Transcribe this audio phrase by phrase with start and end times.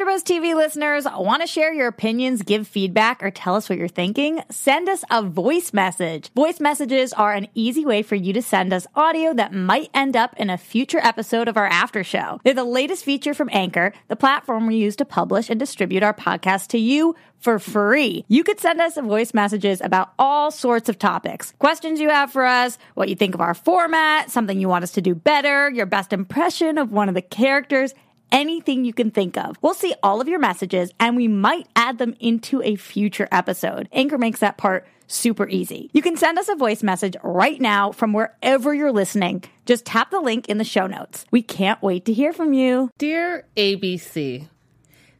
[0.00, 3.86] AfterBuzz TV listeners, want to share your opinions, give feedback, or tell us what you're
[3.86, 4.40] thinking?
[4.48, 6.32] Send us a voice message.
[6.32, 10.16] Voice messages are an easy way for you to send us audio that might end
[10.16, 12.40] up in a future episode of our after show.
[12.44, 16.14] They're the latest feature from Anchor, the platform we use to publish and distribute our
[16.14, 18.24] podcast to you for free.
[18.28, 21.52] You could send us voice messages about all sorts of topics.
[21.58, 24.92] Questions you have for us, what you think of our format, something you want us
[24.92, 27.94] to do better, your best impression of one of the characters,
[28.32, 29.56] anything you can think of.
[29.62, 33.88] We'll see all of your messages and we might add them into a future episode.
[33.92, 35.90] Anchor makes that part super easy.
[35.92, 39.44] You can send us a voice message right now from wherever you're listening.
[39.66, 41.24] Just tap the link in the show notes.
[41.30, 42.90] We can't wait to hear from you.
[42.98, 44.48] Dear ABC,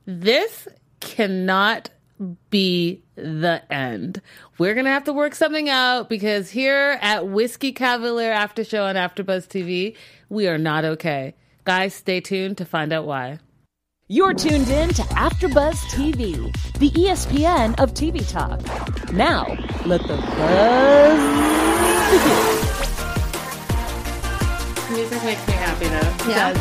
[0.07, 0.69] this
[1.01, 1.91] cannot
[2.51, 4.21] be the end.
[4.59, 8.97] We're gonna have to work something out because here at Whiskey Cavalier After Show on
[8.97, 9.97] AfterBuzz TV,
[10.29, 11.35] we are not okay.
[11.65, 13.39] Guys, stay tuned to find out why.
[14.09, 18.61] You're tuned in to AfterBuzz TV, the ESPN of TV talk.
[19.13, 19.45] Now,
[19.85, 21.21] let the buzz
[22.11, 22.61] begin.
[24.97, 26.31] Music makes me happy though.
[26.31, 26.55] Yeah.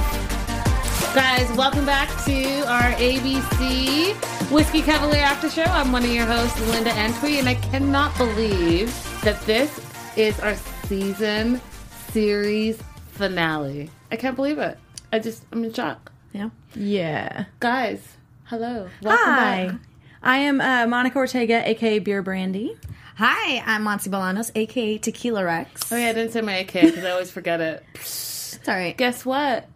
[1.16, 4.14] Guys, welcome back to our ABC
[4.52, 5.64] Whiskey Cavalier After Show.
[5.64, 9.80] I'm one of your hosts, Linda Entry, and I cannot believe that this
[10.18, 10.56] is our
[10.88, 11.62] season
[12.10, 12.78] series
[13.12, 13.90] finale.
[14.12, 14.78] I can't believe it.
[15.12, 16.12] I just, I'm in shock.
[16.34, 16.50] Yeah.
[16.76, 17.46] Yeah.
[17.60, 18.90] Guys, hello.
[19.02, 19.68] Welcome Hi.
[19.68, 19.76] back.
[20.22, 22.76] I am uh, Monica Ortega, aka Beer Brandy.
[23.16, 25.92] Hi, I'm Monty Bolanos, aka Tequila Rex.
[25.92, 27.84] Oh yeah, I didn't say my AK because I always forget it.
[27.96, 28.96] It's all right.
[28.96, 29.68] Guess what?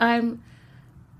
[0.00, 0.42] I'm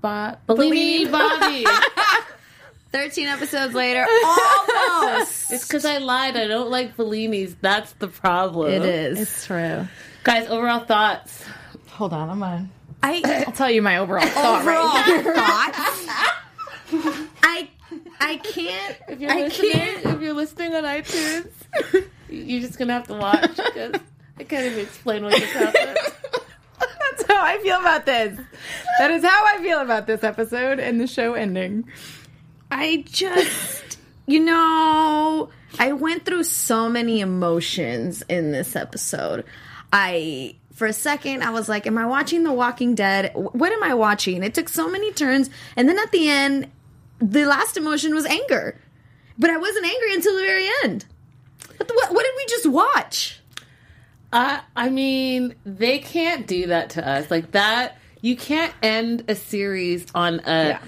[0.01, 1.63] Bo- Bellini Bellini.
[1.63, 1.65] Bobby.
[2.91, 5.51] 13 episodes later, almost.
[5.51, 6.37] it's because I lied.
[6.37, 7.55] I don't like Bellinis.
[7.59, 8.71] That's the problem.
[8.71, 9.19] It is.
[9.19, 9.85] It's true.
[10.23, 11.43] Guys, overall thoughts.
[11.89, 12.69] Hold on, I'm gonna.
[13.07, 15.33] I I'll tell you my overall thought overall right here.
[15.35, 16.07] thoughts.
[17.43, 17.69] I
[18.19, 18.97] I can't.
[19.09, 20.05] If you're I listening, can't.
[20.05, 21.51] if you're listening on iTunes,
[22.29, 23.95] you're just gonna have to watch because
[24.39, 25.97] I can't even explain what just happened.
[26.79, 28.39] That's how I feel about this.
[28.99, 31.85] That is how I feel about this episode and the show ending.
[32.71, 35.49] I just, you know,
[35.79, 39.45] I went through so many emotions in this episode.
[39.93, 43.31] I, for a second, I was like, am I watching The Walking Dead?
[43.33, 44.43] What am I watching?
[44.43, 45.49] It took so many turns.
[45.75, 46.69] And then at the end,
[47.19, 48.79] the last emotion was anger.
[49.39, 51.05] But I wasn't angry until the very end.
[51.77, 53.41] What, what, what did we just watch?
[54.33, 57.97] I I mean, they can't do that to us like that.
[58.21, 60.79] You can't end a series on a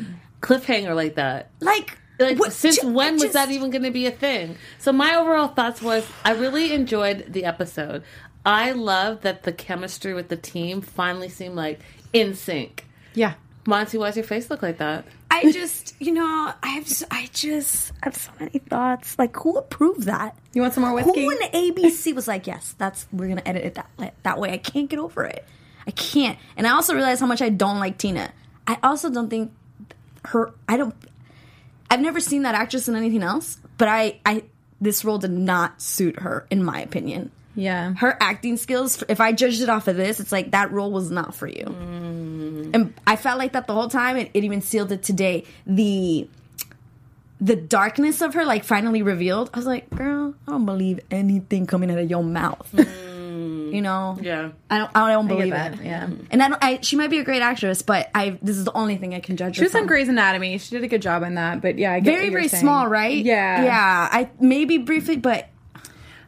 [0.41, 1.49] cliffhanger like that.
[1.61, 4.57] Like, Like what- since ju- when was just- that even going to be a thing?
[4.79, 8.03] So my overall thoughts was I really enjoyed the episode.
[8.47, 11.81] I love that the chemistry with the team finally seemed like
[12.13, 12.85] in sync.
[13.13, 13.33] Yeah.
[13.65, 15.03] Monty, why does your face look like that?
[15.29, 19.19] I just, you know, I have, so- I just I have so many thoughts.
[19.19, 20.37] Like, who approved that?
[20.53, 21.25] You want some more whiskey?
[21.25, 24.53] Who in ABC was like, yes, that's we're gonna edit it that way, that way?
[24.53, 25.43] I can't get over it.
[25.85, 26.39] I can't.
[26.55, 28.31] And I also realize how much I don't like Tina.
[28.65, 29.51] I also don't think
[30.25, 30.53] her.
[30.69, 30.95] I don't.
[31.91, 34.43] I've never seen that actress in anything else, but I, I
[34.79, 37.31] this role did not suit her, in my opinion.
[37.57, 37.93] Yeah.
[37.95, 41.09] Her acting skills, if I judged it off of this, it's like that role was
[41.09, 41.65] not for you.
[41.65, 42.69] Mm.
[42.73, 44.15] And I felt like that the whole time.
[44.15, 45.43] It, it even sealed it today.
[45.65, 46.29] The
[47.39, 49.49] the darkness of her, like, finally revealed.
[49.53, 52.67] I was like, girl, I don't believe anything coming out of your mouth.
[52.73, 53.71] Mm.
[53.73, 54.17] you know?
[54.21, 54.51] Yeah.
[54.69, 54.91] I don't.
[54.95, 55.85] I don't believe that, it.
[55.85, 56.07] yeah.
[56.07, 56.27] Mm.
[56.31, 58.37] And I, don't, I, she might be a great actress, but I.
[58.41, 59.87] This is the only thing I can judge She her was on from.
[59.87, 60.57] Grey's Anatomy.
[60.59, 62.61] She did a good job on that, but yeah, I get Very, very saying.
[62.61, 63.17] small, right?
[63.17, 63.63] Yeah.
[63.63, 64.09] Yeah.
[64.11, 65.49] I maybe briefly, but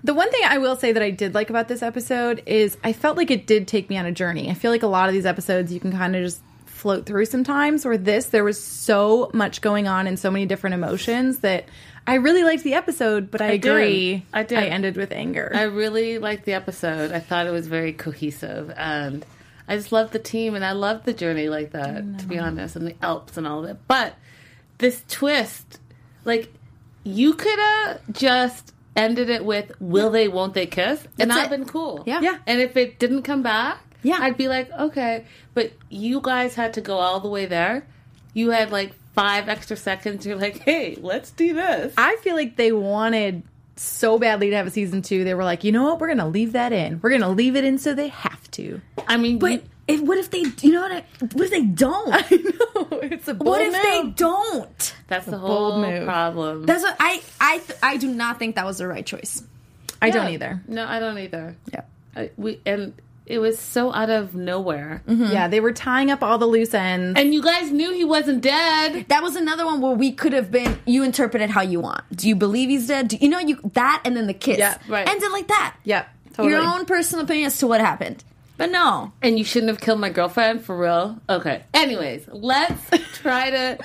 [0.03, 2.93] The one thing I will say that I did like about this episode is I
[2.93, 4.49] felt like it did take me on a journey.
[4.49, 7.25] I feel like a lot of these episodes you can kind of just float through
[7.25, 11.65] sometimes, where this, there was so much going on and so many different emotions that
[12.07, 13.65] I really liked the episode, but I, did.
[13.65, 14.25] agree.
[14.33, 14.57] I did.
[14.57, 15.51] I ended with anger.
[15.53, 17.11] I really liked the episode.
[17.11, 19.25] I thought it was very cohesive and
[19.67, 22.75] I just loved the team and I loved the journey like that, to be honest,
[22.75, 23.77] and the Alps and all of it.
[23.87, 24.15] But
[24.79, 25.79] this twist,
[26.25, 26.51] like,
[27.03, 31.03] you could have just ended it with will they, won't they kiss?
[31.19, 32.03] And That's I've been cool.
[32.05, 32.21] Yeah.
[32.21, 32.37] Yeah.
[32.47, 34.17] And if it didn't come back, Yeah.
[34.19, 35.25] I'd be like, okay.
[35.53, 37.85] But you guys had to go all the way there.
[38.33, 40.25] You had like five extra seconds.
[40.25, 41.93] You're like, hey, let's do this.
[41.97, 43.43] I feel like they wanted
[43.75, 45.23] so badly to have a season two.
[45.23, 45.99] They were like, you know what?
[45.99, 46.99] We're going to leave that in.
[47.01, 48.81] We're going to leave it in so they have to.
[49.07, 50.43] I mean, but you- if, what if they?
[50.61, 50.91] You know what?
[50.91, 51.03] I,
[51.33, 52.13] what if they don't?
[52.13, 52.99] I know.
[53.01, 53.47] It's a bold move.
[53.47, 54.95] what if they don't?
[55.07, 56.05] that's the bold whole move.
[56.05, 56.65] problem.
[56.65, 57.21] That's what I.
[57.39, 57.61] I.
[57.83, 59.43] I do not think that was the right choice.
[60.01, 60.13] I Yeah.
[60.13, 60.61] don't either.
[60.67, 61.55] No, I don't either.
[61.73, 61.81] Yeah.
[62.15, 62.93] I, we and
[63.25, 65.03] it was so out of nowhere.
[65.07, 65.31] Mm-hmm.
[65.31, 67.19] Yeah, they were tying up all the loose ends.
[67.19, 69.05] And you guys knew he wasn't dead.
[69.09, 70.79] That was another one where we could have been.
[70.85, 72.03] You interpret it how you want.
[72.15, 73.07] Do you believe he's dead?
[73.09, 75.07] Do you know you that and then the kiss Yeah, right.
[75.07, 75.75] ended like that.
[75.83, 76.49] yep, totally.
[76.55, 78.23] Your own personal opinion as to what happened,
[78.59, 79.13] but no.
[79.21, 81.17] And you shouldn't have killed my girlfriend for real.
[81.29, 81.63] Okay.
[81.73, 83.79] Anyways, let's try to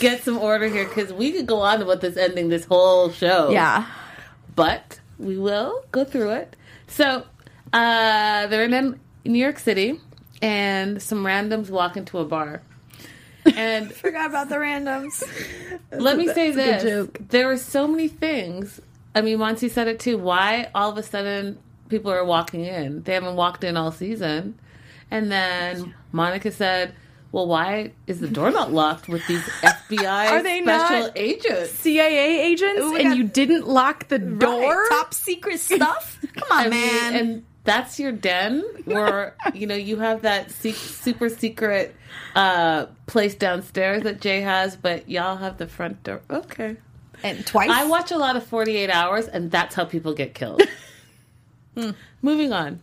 [0.00, 3.50] get some order here because we could go on about this ending this whole show.
[3.50, 3.86] Yeah,
[4.56, 6.56] But we will go through it.
[6.88, 7.26] So
[7.72, 10.00] uh, they're in New York City,
[10.42, 12.62] and some randoms walk into a bar.
[13.54, 15.22] And forgot about the randoms.
[15.92, 17.18] let me say this: joke.
[17.28, 18.80] there were so many things.
[19.14, 20.18] I mean, Monty said it too.
[20.18, 23.02] Why all of a sudden people are walking in?
[23.02, 24.58] They haven't walked in all season.
[25.10, 26.94] And then Monica said,
[27.32, 32.42] "Well, why is the door not locked with these FBI Are they special agents?" CIA
[32.42, 34.60] agents, Oh my and you didn't lock the door.
[34.60, 36.18] Right, top secret stuff.
[36.34, 37.14] Come on, I mean, man.
[37.16, 41.94] and that's your den where you know you have that se- super secret
[42.34, 46.20] uh place downstairs that Jai has, but y'all have the front door.
[46.28, 46.76] Okay.
[47.22, 47.70] and twice.
[47.70, 50.60] I watch a lot of 48 hours, and that's how people get killed.
[51.78, 51.90] Hmm.
[52.22, 52.80] Moving on.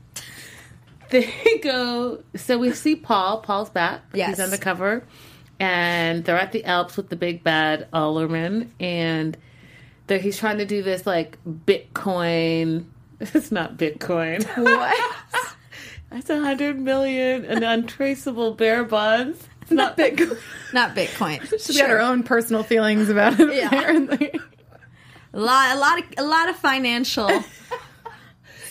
[1.09, 2.23] They go.
[2.35, 3.41] So we see Paul.
[3.41, 4.01] Paul's back.
[4.13, 4.29] Yes.
[4.29, 5.03] He's undercover.
[5.59, 8.69] And they're at the Alps with the big bad Allerman.
[8.79, 9.37] And
[10.07, 12.85] they're, he's trying to do this like Bitcoin.
[13.21, 14.45] It's not Bitcoin.
[14.57, 15.15] What?
[16.09, 19.47] That's a hundred million and untraceable bearer bonds.
[19.61, 20.37] It's not Bitcoin.
[20.73, 21.49] not Bitcoin.
[21.49, 23.55] She's got her own personal feelings about it.
[23.55, 23.67] Yeah.
[23.67, 24.37] apparently.
[25.33, 27.29] A lot, a lot of, a lot of financial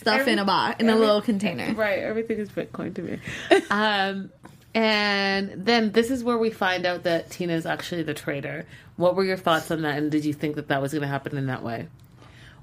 [0.05, 1.73] stuff in a box, in a little container.
[1.75, 3.19] Right, everything is Bitcoin to me.
[3.71, 4.31] um,
[4.75, 8.67] and then this is where we find out that Tina is actually the traitor.
[8.97, 11.09] What were your thoughts on that, and did you think that that was going to
[11.09, 11.89] happen in that way?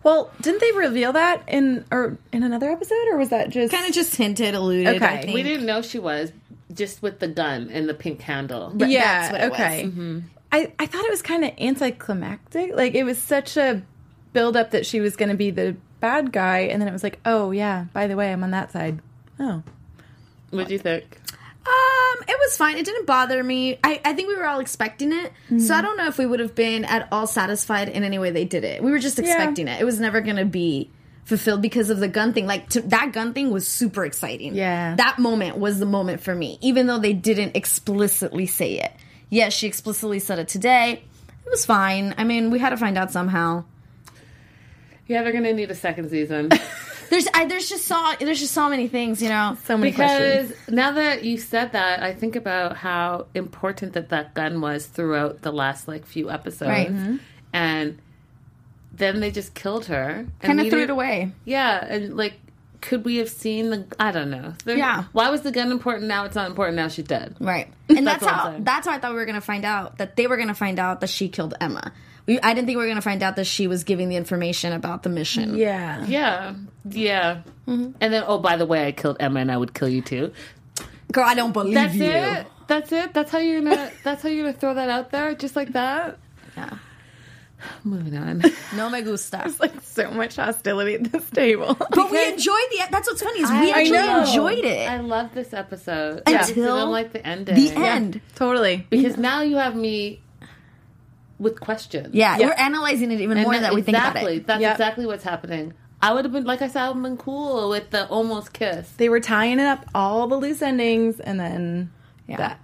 [0.03, 3.87] Well, didn't they reveal that in or in another episode, or was that just Kind
[3.87, 4.87] of just hinted, alluded.
[4.87, 5.21] I Okay.
[5.23, 5.33] think.
[5.35, 6.31] We didn't know she was
[6.73, 8.73] just with the gun and the pink handle.
[8.77, 9.29] Yeah.
[9.29, 9.59] That's what it was.
[9.59, 10.23] okay.
[10.53, 12.75] I I thought it was kind of anticlimactic.
[12.75, 13.83] Like it was such a
[14.33, 17.03] build up that she was going to be the bad guy, and then it was
[17.03, 18.99] like, oh yeah, by the way, I'm on that side.
[19.39, 19.63] Oh,
[20.49, 21.17] What do you think?
[21.65, 22.77] Um, it was fine.
[22.77, 23.77] It didn't bother me.
[23.83, 25.31] I, I think we were all expecting it.
[25.59, 28.31] So I don't know if we would have been at all satisfied in any way
[28.31, 28.81] they did it.
[28.83, 29.79] We were just expecting it.
[29.79, 30.89] It was never going to be
[31.23, 32.47] fulfilled because of the gun thing.
[32.47, 34.55] Like to, that gun thing was super exciting.
[34.55, 34.95] Yeah.
[34.95, 38.91] That moment was the moment for me, even though they didn't explicitly say it.
[39.29, 41.03] Yes, she explicitly said it today.
[41.45, 42.15] It was fine.
[42.17, 43.65] I mean, we had to find out somehow.
[45.11, 46.49] Yeah, they're going to need a second season.
[47.11, 49.57] There's I, there's just so there's just so many things, you know.
[49.65, 50.53] so many questions.
[50.69, 55.41] now that you said that, I think about how important that that gun was throughout
[55.41, 56.89] the last like few episodes, Right.
[56.89, 57.17] Mm-hmm.
[57.51, 57.99] and
[58.93, 60.25] then they just killed her.
[60.41, 61.33] Kind of threw it away.
[61.43, 62.35] Yeah, and like,
[62.79, 63.85] could we have seen the?
[63.99, 64.53] I don't know.
[64.63, 65.03] There- Yeah.
[65.11, 66.07] Why was the gun important?
[66.07, 66.77] Now it's not important.
[66.77, 67.35] Now she's dead.
[67.41, 67.67] Right.
[67.89, 70.27] And That's that's, how that's how I thought we were gonna find out that they
[70.27, 71.91] were gonna find out that she killed Emma.
[72.27, 74.73] We, I didn't think we were gonna find out that she was giving the information
[74.73, 75.55] about the mission.
[75.57, 76.05] yeah.
[76.05, 76.53] Yeah,
[76.89, 77.41] yeah.
[77.67, 77.91] Mm-hmm.
[77.99, 80.31] And then, oh, by the way, I killed Emma, and I would kill you too.
[81.11, 82.05] Girl, I don't believe That's you.
[82.05, 82.47] it.
[82.67, 83.13] That's it.
[83.13, 83.91] That's how you're gonna.
[84.03, 86.17] that's how you're gonna throw that out there, just like that.
[86.55, 86.77] Yeah.
[87.83, 88.41] Moving on.
[88.75, 89.53] No me gusta.
[89.59, 91.75] Like so much hostility at this table.
[91.75, 92.87] But we enjoyed the.
[92.89, 94.19] That's what's funny is we I actually know.
[94.21, 96.23] enjoyed it I love this episode.
[96.25, 97.55] Until Because I don't like the ending.
[97.55, 98.21] the end.
[98.35, 98.87] totally.
[98.89, 100.21] Because now you have me
[101.41, 102.09] with questions.
[102.13, 102.47] Yeah, Yeah.
[102.47, 104.35] we're analyzing it even And more that- that we think about exactly.
[104.37, 104.47] it.
[104.47, 104.71] That's Yep.
[104.73, 105.73] exactly what's happening.
[106.03, 108.53] I would have been like I said, I would have been cool with the almost
[108.53, 108.89] kiss.
[108.97, 111.91] They were tying it up all the loose endings, and then
[112.27, 112.37] Yeah.
[112.37, 112.59] that.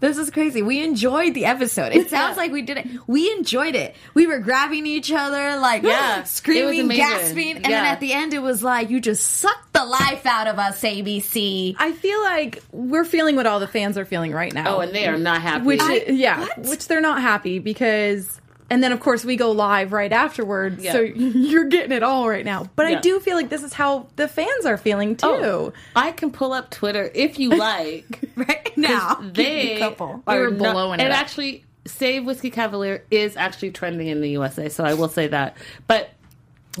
[0.00, 0.62] This is crazy.
[0.62, 1.92] We enjoyed the episode.
[1.92, 2.86] It sounds like we did it.
[3.08, 3.96] We enjoyed it.
[4.14, 8.38] We were grabbing each other, like Yeah, screaming, gasping, and then at the end it
[8.42, 11.74] was like you just sucked the life out of us, ABC.
[11.78, 14.76] I feel like we're feeling what all the fans are feeling right now.
[14.76, 15.64] Oh, and they are not happy.
[15.64, 16.58] which I- yeah, what?
[16.58, 18.40] which they're not happy because
[18.70, 20.82] and then of course we go live right afterwards.
[20.84, 20.92] Yeah.
[20.92, 22.68] So you're getting it all right now.
[22.76, 22.98] But Yeah.
[22.98, 25.44] I do feel like this is how the fans are feeling oh, too.
[25.46, 28.20] Oh, I can pull up Twitter if you like.
[28.36, 30.22] right now, they couple.
[30.26, 31.18] They are were not- blowing it and up.
[31.18, 35.56] actually save whiskey cavalier is actually trending in the usa so i will say that
[35.86, 36.10] but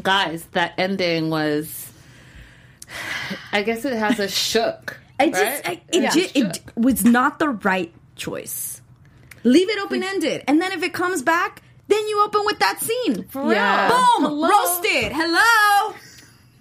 [0.02, 1.90] guys that ending was
[3.52, 5.66] i guess it has a shook I just, right?
[5.66, 6.10] I, it, Yeah.
[6.10, 8.80] ju- it was not the right choice.
[9.42, 12.80] Leave it open ended, and then if it comes back, then you open with that
[12.80, 13.24] scene.
[13.28, 13.88] For Yeah.
[13.88, 14.48] Boom, Hello?
[14.48, 15.12] roasted.
[15.12, 15.94] Hello.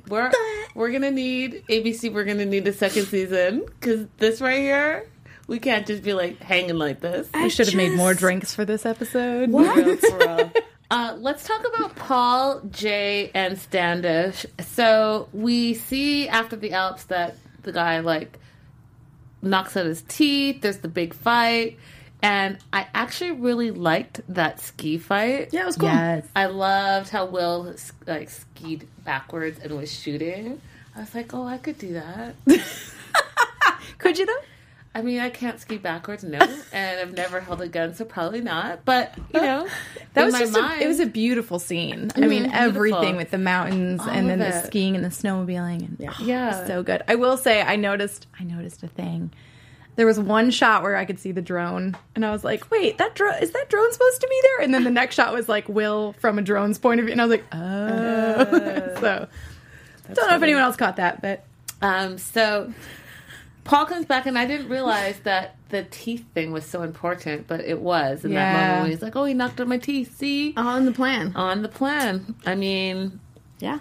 [0.10, 0.32] we're
[0.74, 5.06] we're gonna need abc we're gonna need a second season because this right here
[5.48, 8.64] we can't just be like hanging like this We should have made more drinks for
[8.66, 9.52] this episode.
[9.52, 10.52] For real, for real.
[10.90, 14.46] Uh, let's talk about Paul, Jai, and Standish.
[14.62, 18.40] So we see after the Alps that the guy like
[19.42, 20.62] knocks out his teeth.
[20.62, 21.78] There's the big fight,
[22.22, 25.50] and I actually really liked that ski fight.
[25.52, 25.90] Yeah, it was cool.
[25.90, 26.26] Yes.
[26.36, 30.62] I loved how Will like skied backwards and was shooting.
[30.96, 32.36] I was like, oh, I could do that.
[34.00, 34.34] Could you though?
[34.96, 36.40] I mean, I can't ski backwards, no,
[36.74, 38.84] and I've never held a gun, so probably not.
[38.84, 39.68] But you know,
[40.16, 42.12] That was my just mind, a, it was a beautiful scene.
[42.16, 45.88] I mm-hmm, mean, everything with the mountains All and then the skiing and the snowmobiling
[45.88, 46.66] and yeah, Yeah.
[46.66, 47.04] so good.
[47.08, 49.32] I will say, I noticed, I noticed a thing.
[49.98, 52.98] There was one shot where I could see the drone, and I was like, "Wait,
[53.00, 55.50] that drone is that drone supposed to be there?" And then the next shot was
[55.50, 59.28] like Will from a drone's point of view, and I was like, "Oh." so,
[60.14, 61.44] don't know if anyone else caught that, but
[61.82, 62.72] Um, so
[63.64, 67.60] Paul comes back, and I didn't realize that the teeth thing was so important, but
[67.60, 70.54] it was in that moment when he's like, "Oh, he knocked out my teeth." See,
[70.56, 71.34] On the plan.
[71.36, 72.36] on the plan.
[72.46, 73.20] I mean,
[73.60, 73.80] Yeah.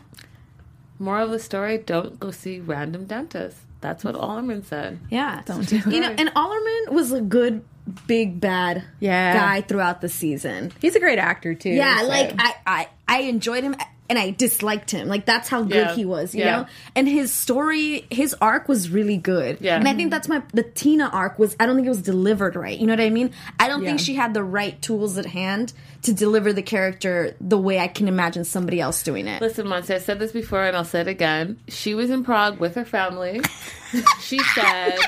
[0.98, 3.60] moral of the story: don't go see random dentists.
[3.86, 4.98] That's what Alderman said.
[5.10, 5.42] Yeah.
[5.46, 7.62] Don't do You know, and Allerman was a good,
[8.08, 9.32] big, bad Yeah.
[9.34, 10.72] guy throughout the season.
[10.80, 11.70] he's a great actor too.
[11.70, 13.76] Yeah, so- like I, I, I enjoyed him
[14.08, 15.06] and I disliked him.
[15.06, 15.94] Like that's how good Yeah.
[15.94, 16.56] he was, you Yeah.
[16.62, 16.66] know.
[16.96, 19.58] And his story, his arc was really good.
[19.60, 19.76] Yeah.
[19.76, 21.54] and I think that's my the Tina arc was.
[21.60, 22.76] I don't think it was delivered right.
[22.76, 23.30] You know what I mean?
[23.60, 25.72] I don't think she had the right tools at hand
[26.06, 29.42] to deliver the character the way I can imagine somebody else doing it.
[29.42, 31.60] Listen, Monty, I said this before and I'll say it again.
[31.68, 33.40] She was in Prague with her family.
[34.20, 34.98] she said,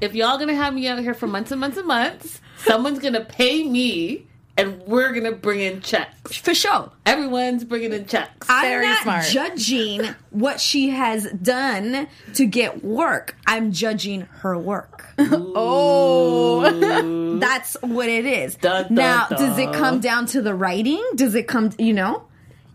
[0.00, 3.24] if y'all gonna have me out here for months and months and months, someone's gonna
[3.24, 6.36] pay me and we're gonna bring in checks.
[6.36, 6.90] For sure.
[7.04, 8.46] Everyone's bringing in checks.
[8.48, 9.24] I'm Very not smart.
[9.26, 13.36] judging what she has done to get work.
[13.46, 15.06] I'm judging her work.
[15.18, 18.56] oh, That's what it is.
[18.56, 19.38] Dun, dun, now, dun.
[19.38, 21.02] does it come down to the writing?
[21.14, 22.24] Does it come, you know?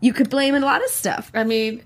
[0.01, 1.31] You could blame a lot of stuff.
[1.33, 1.83] I mean,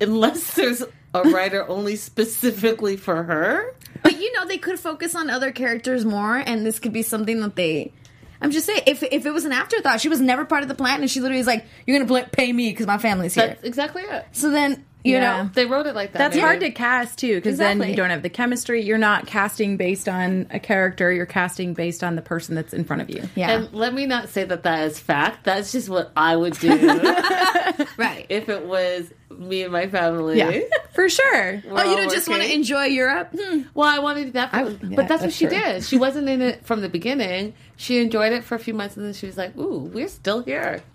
[0.00, 0.82] unless there's
[1.14, 3.74] a writer only specifically for her.
[4.02, 7.40] But you know, they could focus on other characters more, and this could be something
[7.40, 7.92] that they.
[8.40, 10.74] I'm just saying, if if it was an afterthought, she was never part of the
[10.74, 13.46] plan, and she literally was like, "You're gonna pl- pay me because my family's here."
[13.48, 14.26] That's exactly it.
[14.32, 15.42] so then, you Yeah.
[15.44, 16.18] know, They wrote it like that.
[16.18, 16.46] That's maybe.
[16.46, 18.82] hard to cast too, because then you don't have the chemistry.
[18.82, 21.12] You're not casting based on a character.
[21.12, 23.22] You're casting based on the person that's in front of you.
[23.36, 25.44] yeah, And let me not say that that is fact.
[25.44, 26.68] That's just what I would do
[27.96, 28.26] right.
[28.28, 30.38] if it was me and my family.
[30.38, 30.60] Yeah,
[30.92, 31.62] for sure.
[31.64, 33.34] We're oh, you don't just want to enjoy Europe?
[33.38, 33.62] Hmm.
[33.74, 35.58] Well, I wanted that, for, I yeah, but that's, what she true.
[35.58, 35.84] did.
[35.84, 37.54] She wasn't in it from the beginning.
[37.76, 40.42] She enjoyed it for a few months, and then she was like, "Ooh, we're still
[40.42, 40.82] here.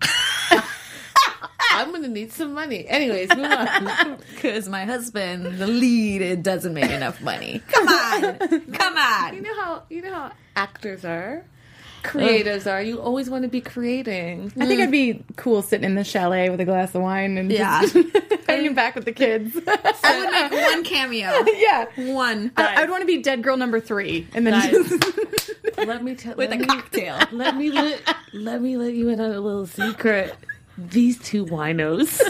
[1.74, 4.18] I'm gonna need some money." Anyways, move on.
[4.34, 7.62] Because my husband, the lead, it doesn't make enough money.
[7.68, 8.38] Come on,
[8.72, 9.34] come on.
[9.34, 11.44] you know how you know how actors are,
[12.02, 12.82] creatives are.
[12.82, 14.52] You always want to be creating.
[14.58, 17.50] I think I'd be cool sitting in the chalet with a glass of wine and
[17.50, 17.82] Yeah.
[17.82, 17.96] just
[18.48, 19.56] hanging back with the kids.
[19.66, 21.30] I would make one cameo.
[21.56, 21.86] yeah.
[22.12, 22.52] One.
[22.56, 25.50] I, I'd want to be dead girl number three, and then Guys, just,
[25.86, 27.18] let me tell With let a me- cocktail.
[27.32, 28.00] Let me let,
[28.32, 30.34] let me let you in on a little secret.
[30.78, 32.20] These two winos.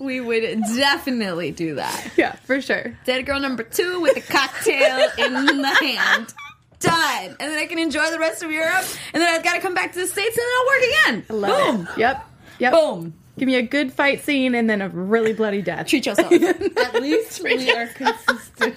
[0.00, 0.42] We would
[0.76, 2.12] definitely do that.
[2.16, 2.96] yeah, for sure.
[3.04, 6.32] Dead girl number two with a cocktail in the hand.
[6.80, 7.36] Done.
[7.40, 8.84] And then I can enjoy the rest of Europe.
[9.12, 11.40] And then I've got to come back to the States and then I'll work again.
[11.40, 11.88] Love Boom.
[11.92, 11.98] it.
[11.98, 12.26] Yep.
[12.60, 12.72] Yep.
[12.72, 13.14] Boom.
[13.38, 15.86] Give me a good fight scene and then a really bloody death.
[15.86, 16.32] Treat yourself.
[16.32, 18.76] At least we are consistent.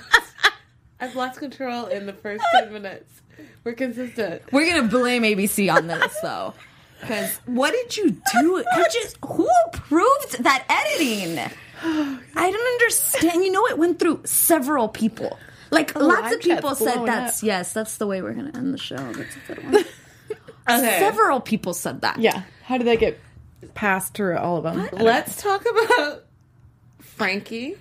[1.00, 3.22] I've lost control in the first ten minutes.
[3.64, 4.44] We're consistent.
[4.52, 6.54] We're going to blame ABC on this, though.
[7.00, 8.64] Because what did you do?
[8.72, 11.40] I just who approved that editing?
[11.84, 13.44] I don't understand.
[13.44, 15.40] You know, it went through several people.
[15.72, 17.48] Like oh, lots live of people said that's up.
[17.48, 18.98] yes, that's the way we're gonna end the show.
[18.98, 19.84] That's a good one.
[20.70, 21.00] Okay.
[21.00, 22.20] Several people said that.
[22.20, 22.44] Yeah.
[22.64, 23.20] How did that get
[23.74, 24.88] passed through all of them?
[24.94, 26.24] Let's talk about
[27.00, 27.78] Frankie,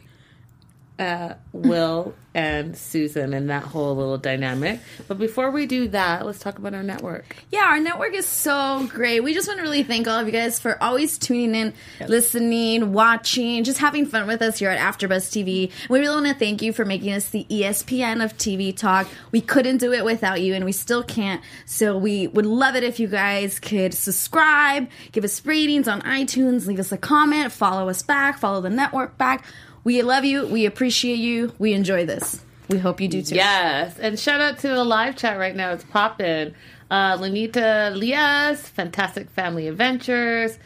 [1.00, 4.80] uh, Will, and Susan and that whole little dynamic.
[5.08, 7.36] But before we do that, let's talk about our network.
[7.50, 9.20] Yeah, our network is so great.
[9.20, 11.74] We just want to really thank all of you guys for always tuning in,
[12.06, 15.72] listening, watching, just having fun with us here at AfterBuzz TV.
[15.88, 19.08] We really want to thank you for making us the ESPN of TV talk.
[19.32, 21.42] We couldn't do it without you, and we still can't.
[21.64, 26.66] So we would love it if you guys could subscribe, give us ratings on iTunes,
[26.66, 29.44] leave us a comment, follow us back, follow the network back.
[29.84, 30.46] We love you.
[30.46, 31.52] We appreciate you.
[31.58, 32.42] We enjoy this.
[32.68, 33.34] We hope you do too.
[33.34, 35.72] Yes, and shout out to the live chat right now.
[35.72, 36.54] It's popping.
[36.90, 40.58] Uh, Lenita Lias, Fantastic Family Adventures,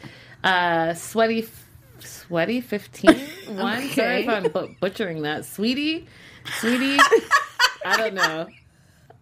[0.43, 1.47] uh, Sweaty,
[1.99, 3.15] Sweaty fifteen
[3.57, 3.89] one.
[3.89, 5.45] Sorry if I'm bu- butchering that.
[5.45, 6.05] Sweetie,
[6.59, 6.99] Sweetie.
[7.85, 8.47] I don't know.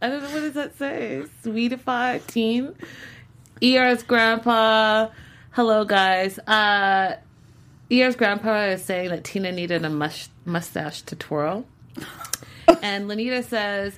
[0.02, 1.24] I don't know what does that say.
[1.44, 2.74] Sweetify teen.
[3.62, 5.10] ER's grandpa.
[5.52, 6.40] Hello guys.
[6.40, 7.16] Uh,
[7.94, 11.66] ER's grandpa is saying that Tina needed a mus- mustache to twirl.
[12.82, 13.98] and Lanita says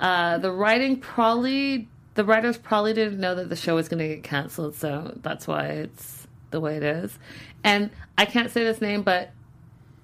[0.00, 4.08] uh, the writing probably, the writers probably didn't know that the show was going to
[4.08, 7.18] get canceled, so that's why it's the way it is.
[7.62, 9.30] And I can't say this name, but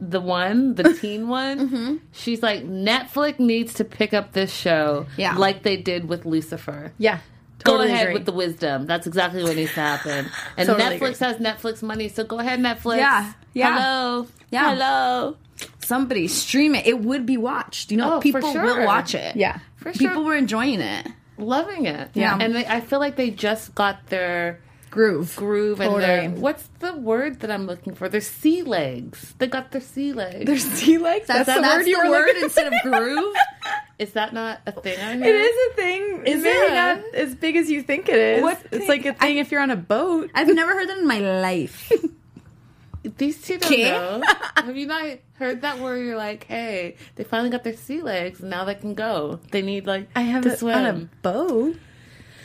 [0.00, 5.36] the one, the teen one, she's like, Netflix needs to pick up this show Yeah.
[5.36, 6.92] like they did with Lucifer.
[6.98, 7.18] Yeah.
[7.64, 8.14] Go ahead agree.
[8.14, 8.86] with the wisdom.
[8.86, 10.26] That's exactly what needs to happen.
[10.56, 12.98] And Totally Netflix has Netflix money, so go ahead, Netflix.
[12.98, 13.78] Yeah, yeah.
[13.80, 14.26] Hello.
[14.50, 14.70] Yeah.
[14.74, 15.36] Hello.
[15.80, 16.86] Somebody stream it.
[16.86, 17.90] It would be watched.
[17.90, 18.62] You know, Oh, people sure.
[18.62, 19.36] will watch it.
[19.36, 19.58] Yeah.
[19.76, 20.08] For sure.
[20.08, 21.06] People were enjoying it.
[21.38, 22.10] Loving it.
[22.14, 22.36] Yeah.
[22.40, 25.34] And they, I feel like they just got their Groove.
[25.36, 28.08] groove and their, what's the word that I'm looking for?
[28.10, 29.34] Their sea legs.
[29.38, 30.44] They got their sea legs.
[30.44, 31.26] Their sea legs.
[31.26, 33.34] That's, That's, the that's word you the were word instead of groove.
[33.98, 35.14] is that not a thing I?
[35.16, 36.26] It is a thing.
[36.26, 36.74] Is maybe it?
[36.74, 38.42] not as big as you think it is.
[38.42, 38.88] What it's thing?
[38.88, 40.30] like a thing if you're on a boat.
[40.34, 41.90] I've never heard that in my life.
[43.16, 44.22] These two don't know.
[44.56, 48.40] Have you not heard that where you're like, hey, they finally got their sea legs
[48.40, 49.40] and now they can go.
[49.50, 50.76] They need like I have to swim.
[50.78, 51.76] on a boat.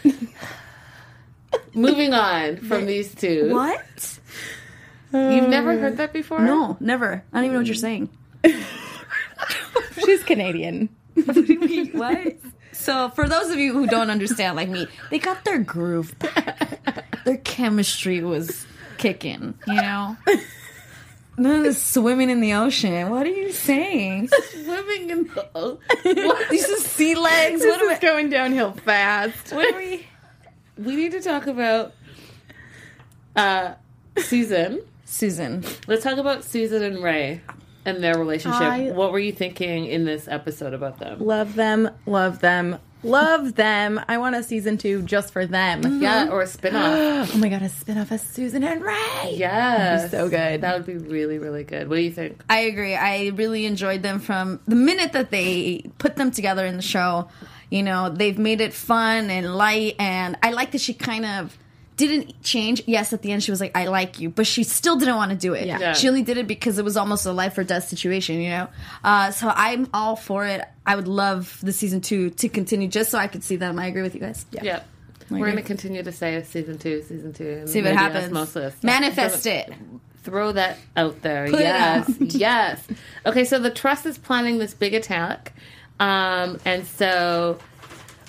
[1.75, 3.53] Moving on from these two.
[3.53, 4.19] what?
[5.13, 6.39] You've never heard that before?
[6.39, 7.23] No, never.
[7.31, 8.09] I don't even know what you're saying.
[10.05, 10.89] She's Canadian.
[11.93, 12.35] what?
[12.71, 17.23] So, for those of you who don't understand, like me, they got their groove back.
[17.25, 18.65] Their chemistry was
[18.97, 20.15] kicking, you know?
[21.39, 23.09] None of this swimming in the ocean.
[23.09, 24.29] What are you saying?
[24.51, 25.79] Swimming in the oh,
[26.49, 27.61] These are sea legs.
[27.61, 27.99] This What is I?
[28.01, 29.53] going downhill fast.
[29.53, 30.07] What are we?
[30.77, 31.93] We need to talk about
[33.35, 33.73] uh
[34.17, 34.81] Susan.
[35.05, 35.63] Susan.
[35.87, 37.41] Let's talk about Susan and Ray
[37.87, 38.61] and their relationship.
[38.61, 41.19] I- what were you thinking in this episode about them?
[41.25, 41.89] Love them.
[42.05, 42.77] Love them.
[43.03, 44.01] Love them.
[44.07, 45.81] I want a season two just for them.
[45.83, 46.01] Mm-hmm.
[46.01, 47.31] Yeah, or a spin-off.
[47.35, 49.33] Oh my god, a spin off of Susan and Ray.
[49.35, 50.09] yes.
[50.11, 50.61] so good.
[50.61, 51.89] That would be really, really good.
[51.89, 52.41] What do you think?
[52.49, 52.95] I agree.
[52.95, 57.29] I really enjoyed them from the minute that they put them together in the show.
[57.69, 61.57] You know, they've made it fun and light, and I like that she kind of
[61.97, 62.83] didn't change.
[62.85, 65.31] Yes, at the end she was like, "I like you," but she still didn't want
[65.31, 65.67] to do it.
[65.67, 65.79] Yeah.
[65.79, 65.93] Yeah.
[65.93, 68.39] She only did it because it was almost a life or death situation.
[68.39, 68.67] You know,
[69.03, 70.63] uh, so I'm all for it.
[70.85, 73.77] I would love the season two to continue, just so I could see them.
[73.79, 74.45] I agree with you guys.
[74.51, 74.63] Yeah.
[74.63, 74.87] Yep.
[75.29, 77.49] We're going to continue to say season two, season two.
[77.49, 78.27] and See what happens.
[78.27, 78.81] Osmosis.
[78.81, 79.73] Manifest it.
[80.23, 81.47] Throw that out there.
[81.49, 82.09] Put it yes.
[82.09, 82.15] out.
[82.33, 82.87] yes.
[83.25, 85.53] Okay, so the trust is planning this big attack.
[85.99, 87.59] Um, and so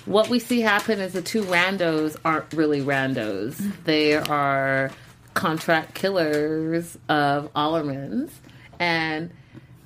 [0.09, 3.55] what we see happen is the two randos aren't really randos.
[3.83, 4.89] They are
[5.35, 8.31] contract killers of Allermans.
[8.79, 9.29] And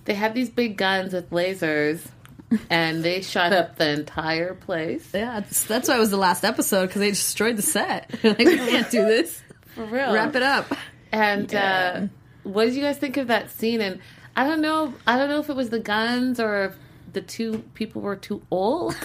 [0.05, 2.01] they have these big guns with lasers.
[2.69, 5.09] And they shot up the entire place.
[5.11, 8.11] Yeah, that's, that's why it was the last episode because they destroyed the set.
[8.23, 9.41] like, we can't do this.
[9.73, 10.13] For real.
[10.13, 10.71] Wrap it up.
[11.11, 12.01] And uh,
[12.43, 13.81] what did you guys think of that scene?
[13.81, 14.01] And
[14.35, 14.93] I don't know.
[15.07, 16.75] I don't know if it was the guns or if
[17.11, 18.95] the two people were too old.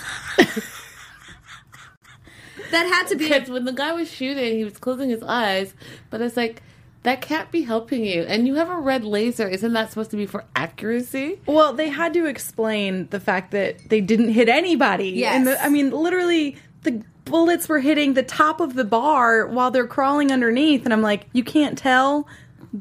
[2.70, 3.28] That had to be.
[3.28, 5.74] Because when the guy was shooting, he was closing his eyes.
[6.10, 6.62] But it's like
[7.04, 8.22] that can't be helping you.
[8.22, 9.48] And you have a red laser.
[9.48, 11.40] Isn't that supposed to be for accuracy?
[11.46, 15.10] Well, they had to explain the fact that they didn't hit anybody.
[15.10, 15.34] Yes.
[15.36, 19.70] And the, I mean, literally, the bullets were hitting the top of the bar while
[19.70, 20.84] they're crawling underneath.
[20.84, 22.26] And I'm like, you can't tell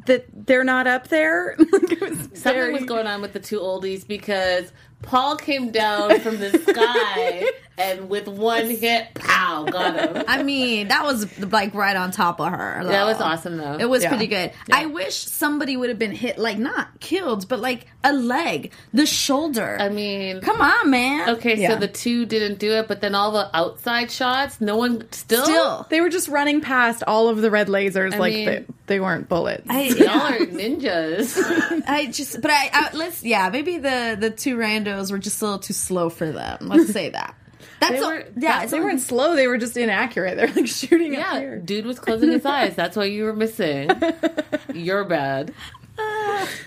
[0.05, 1.55] that they're not up there.
[1.59, 4.71] like, it was Something very- was going on with the two oldies because
[5.01, 7.45] Paul came down from the sky
[7.77, 10.23] and with one hit, pow, got him.
[10.27, 12.83] I mean, that was like right on top of her.
[12.83, 13.77] That was awesome, though.
[13.79, 14.09] It was Yeah.
[14.09, 14.51] pretty good.
[14.71, 19.05] I wish somebody would have been hit, like not killed, but like a leg, the
[19.05, 19.77] shoulder.
[19.79, 21.29] I mean, come on, man.
[21.37, 21.69] Okay, Yeah.
[21.69, 25.43] so the two didn't do it, but then all the outside shots, no one still.
[25.45, 28.65] Still, They were just running past all of the red lasers I like mean- they,
[28.87, 29.67] they weren't bullets.
[29.69, 31.37] I, y'all are ninjas.
[31.87, 35.45] I just, but I, I let's, yeah, maybe the the two randos were just a
[35.45, 36.57] little too slow for them.
[36.61, 37.35] Let's say that.
[37.79, 38.53] That's They were- yeah.
[38.53, 40.35] that's- they weren't slow, they were just inaccurate.
[40.35, 42.75] They're like shooting up yeah, dude was closing his eyes.
[42.75, 43.91] That's why you were missing.
[44.73, 45.53] You're bad.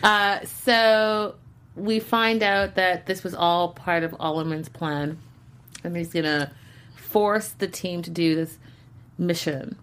[0.03, 1.35] Uh, so
[1.77, 5.19] we find out that this was all part of Allerman's plan,
[5.85, 6.53] and he's gonna
[6.97, 8.57] force the team to do this
[9.19, 9.77] mission.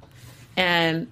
[0.56, 1.08] And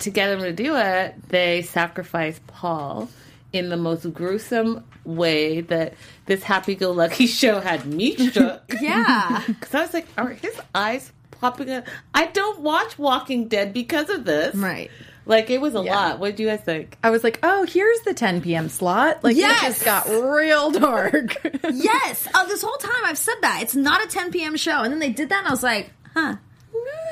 [0.00, 3.08] to get them to do it, they sacrifice Paul
[3.52, 5.94] in the most gruesome way that
[6.26, 8.62] this happy-go-lucky show had me shook.
[8.80, 9.42] yeah.
[9.46, 11.84] Because I was like, are his eyes popping up?
[12.14, 14.54] I don't watch Walking Dead because of this.
[14.54, 14.90] Right.
[15.28, 15.94] Like, it was a Yeah.
[15.94, 16.18] lot.
[16.20, 16.96] What did you guys think?
[17.02, 18.68] I was like, oh, here's the 10 p.m.
[18.68, 19.24] slot.
[19.24, 19.62] Like, Yes!
[19.62, 21.36] it just got real dark.
[21.72, 22.28] Yes.
[22.34, 24.56] Oh, this whole time I've said that it's not a 10 p.m.
[24.56, 26.36] show, and then they did that, and I was like, huh.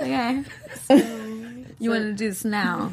[0.01, 0.45] Okay.
[1.81, 2.91] you want to do this now?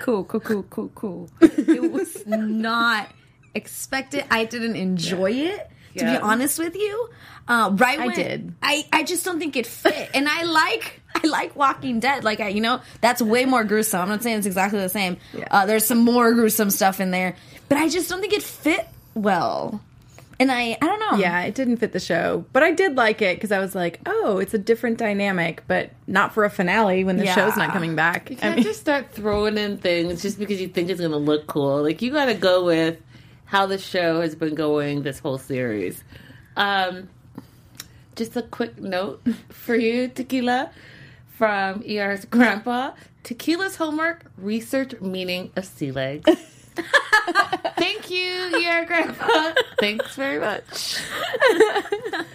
[0.00, 1.30] cool, cool, cool, cool, cool.
[1.40, 3.10] It was not
[3.54, 4.24] expected.
[4.30, 5.68] I didn't enjoy it.
[5.98, 6.16] To Yeah.
[6.16, 7.10] be honest with you,
[7.48, 8.00] uh, right?
[8.00, 8.54] I when- did.
[8.62, 12.24] I I just don't think it fit, and I like I like Walking Dead.
[12.24, 14.00] Like I, you know, that's way more gruesome.
[14.00, 15.18] I'm not saying it's exactly the same.
[15.50, 17.36] Uh, there's some more gruesome stuff in there,
[17.68, 19.82] but I just don't think it fit well.
[20.40, 21.18] And I I don't know.
[21.18, 24.00] Yeah, it didn't fit the show, but I did like it because I was like,
[24.06, 27.34] oh, it's a different dynamic, but not for a finale when the Yeah.
[27.34, 28.30] show's not coming back.
[28.30, 31.12] You I can't mean, just start throwing in things just because you think it's going
[31.12, 31.82] to look cool.
[31.82, 32.96] Like, you got to go with
[33.52, 36.02] how the show has been going this whole series.
[36.56, 37.10] Um,
[38.16, 40.70] just a quick note for you, Tequila,
[41.36, 42.92] from ER's grandpa.
[43.24, 46.24] Tequila's homework, research meaning of sea legs.
[47.76, 49.52] Thank you, ER grandpa.
[49.78, 50.98] Thanks very much.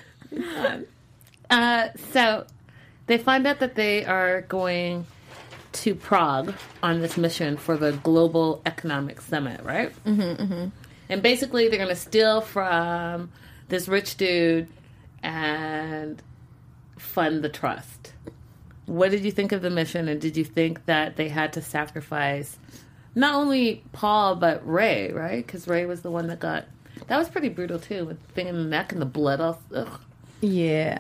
[1.50, 2.46] Uh, so
[3.06, 5.06] they find out that they are going
[5.72, 6.54] to Prague
[6.84, 9.94] on this mission for the Global Economic Summit, right?
[10.04, 10.68] Mm-hmm,
[11.10, 13.32] And basically, they're going to steal from
[13.70, 14.68] this rich dude
[15.24, 16.22] and
[16.98, 18.14] fund the trust.
[18.86, 21.62] What did you think of the mission, and did you think that they had to
[21.62, 22.58] sacrifice
[23.16, 25.46] not only Paul but Ray, right?
[25.46, 26.66] Because Ray was the one that got
[27.08, 29.42] that was pretty brutal too, with the thing in the neck and the blood.
[29.42, 30.02] All, ugh.
[30.42, 31.00] yeah.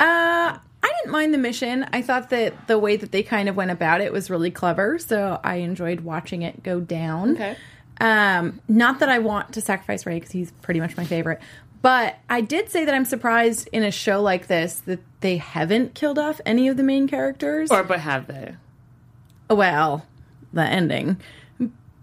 [0.00, 1.86] Uh, I didn't mind the mission.
[1.92, 4.98] I thought that the way that they kind of went about it was really clever,
[4.98, 7.34] so I enjoyed watching it go down.
[7.34, 7.56] Okay.
[8.00, 11.40] Um, not that I want to sacrifice Ray because he's pretty much my favorite,
[11.82, 15.94] but I did say that I'm surprised in a show like this that they haven't
[15.94, 17.70] killed off any of the main characters.
[17.70, 18.56] Or but have they?
[19.50, 20.06] well,
[20.52, 21.18] the ending.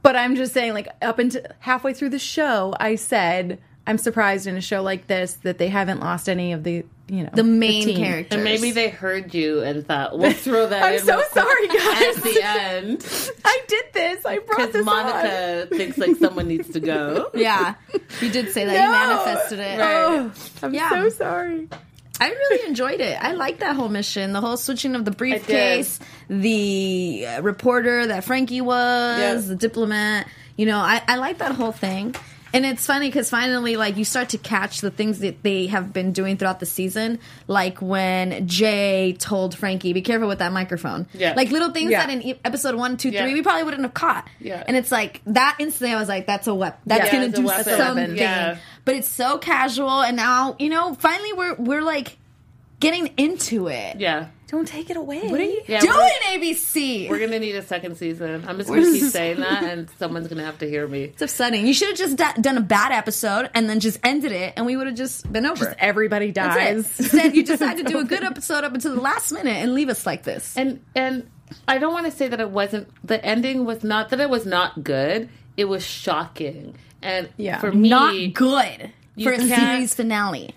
[0.02, 4.48] But I'm just saying, like, up until halfway through the show, I said I'm surprised
[4.48, 7.44] in a show like this that they haven't lost any of the, you know, the
[7.44, 7.98] main team.
[7.98, 8.36] characters.
[8.36, 12.18] And maybe they heard you and thought, we'll throw that I'm in so sorry, guys.
[12.18, 13.32] at the end.
[13.46, 14.26] I did this.
[14.26, 14.96] I brought Because this on.
[15.06, 17.32] Monica thinks like someone needs to go.
[17.36, 17.76] Yeah,
[18.22, 18.74] you did say that.
[18.74, 18.84] No.
[18.86, 19.80] You manifested it.
[19.80, 20.32] Oh,
[20.64, 20.90] I'm Yeah.
[20.90, 21.68] so sorry.
[22.22, 23.18] I really enjoyed it.
[23.22, 28.26] I like that whole mission, the whole switching of the briefcase, the uh, reporter that
[28.26, 29.36] Frankie was, Yeah.
[29.36, 30.28] the diplomat.
[30.58, 32.14] You know, I, I like that whole thing.
[32.54, 35.94] And it's funny because finally, like, you start to catch the things that they have
[35.94, 37.20] been doing throughout the season.
[37.48, 41.08] Like when Jai told Frankie, be careful with that microphone.
[41.14, 41.34] Yeah.
[41.36, 42.06] Like little things Yeah.
[42.06, 43.24] that in e- episode one, two, Yeah.
[43.24, 44.28] three, we probably wouldn't have caught.
[44.40, 44.64] Yeah.
[44.68, 46.80] And it's like, that instantly, I was like, that's a weapon.
[46.86, 48.16] That's Yeah, going to do something.
[48.18, 48.58] Yeah.
[48.86, 50.02] But it's so casual.
[50.02, 52.18] And now, you know, finally we're, we're like,
[52.80, 54.00] getting into it.
[54.00, 54.28] Yeah.
[54.50, 55.28] Don't take it away.
[55.30, 55.62] What are you?
[55.68, 57.08] Yeah, Do ABC.
[57.10, 58.44] we're gonna need a second season.
[58.48, 61.04] I'm just gonna keep saying that, and someone's gonna have to hear me.
[61.04, 61.68] it's upsetting.
[61.68, 64.66] You should have just da- done a bad episode and then just ended it, and
[64.66, 65.70] we would have just been over.
[65.70, 65.78] it.
[65.80, 67.00] Everybody That's dies.
[67.00, 67.00] it.
[67.00, 69.90] Instead, you decided to do a good episode up until the last minute and leave
[69.90, 70.58] us like this.
[70.58, 71.30] And and
[71.68, 72.88] I don't want to say that it wasn't.
[73.06, 75.30] The ending was not that it was not good.
[75.58, 77.60] It was shocking, and Yeah.
[77.60, 80.56] for me, Not good for a series finale.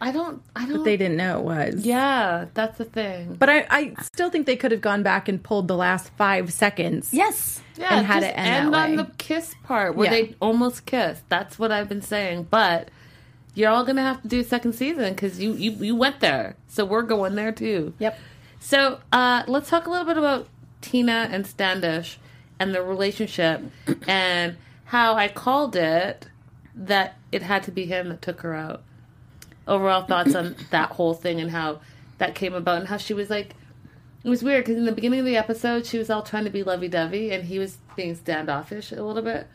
[0.00, 0.42] I don't.
[0.56, 0.78] I don't.
[0.78, 1.84] But They didn't know it was.
[1.84, 3.34] yeah, that's the thing.
[3.38, 6.52] But I, I still think they could have gone back and pulled the last five
[6.52, 7.12] seconds.
[7.12, 7.60] Yes.
[7.76, 8.96] Yeah, and had it end that on way.
[8.96, 10.22] the kiss part where Yeah.
[10.22, 11.28] they almost kissed.
[11.28, 12.48] That's what I've been saying.
[12.50, 12.88] But
[13.54, 16.84] you're all gonna have to do second season because you, you you went there, so
[16.84, 17.92] we're going there too.
[17.98, 18.18] Yep.
[18.58, 20.46] So uh, let's talk a little bit about
[20.80, 22.18] Tina and Standish
[22.58, 23.62] and the relationship
[24.06, 26.28] and how I called it
[26.74, 28.82] that it had to be him that took her out.
[29.70, 31.80] Overall thoughts on that whole thing and how
[32.18, 33.54] that came about and how she was like,
[34.22, 36.50] it was weird because in the beginning of the episode she was all trying to
[36.50, 39.46] be lovey dovey and he was being standoffish a little bit.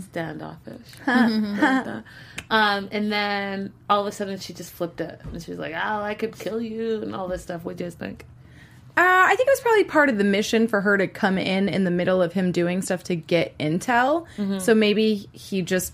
[0.00, 0.86] Standoffish.
[2.50, 5.74] um, and then all of a sudden she just flipped it and she was like,
[5.74, 7.64] "Oh, I could kill you" and all this stuff.
[7.64, 8.24] What do you guys think?
[8.98, 11.68] Uh, I think it was probably part of the mission for her to come in
[11.68, 14.24] in the middle of him doing stuff to get intel.
[14.60, 15.92] So maybe he just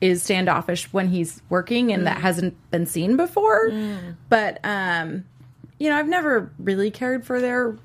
[0.00, 2.22] is standoffish when he's working and that mm.
[2.22, 3.70] hasn't been seen before.
[3.70, 4.16] Mm.
[4.28, 5.24] But um,
[5.78, 7.76] you know, I've never really cared for their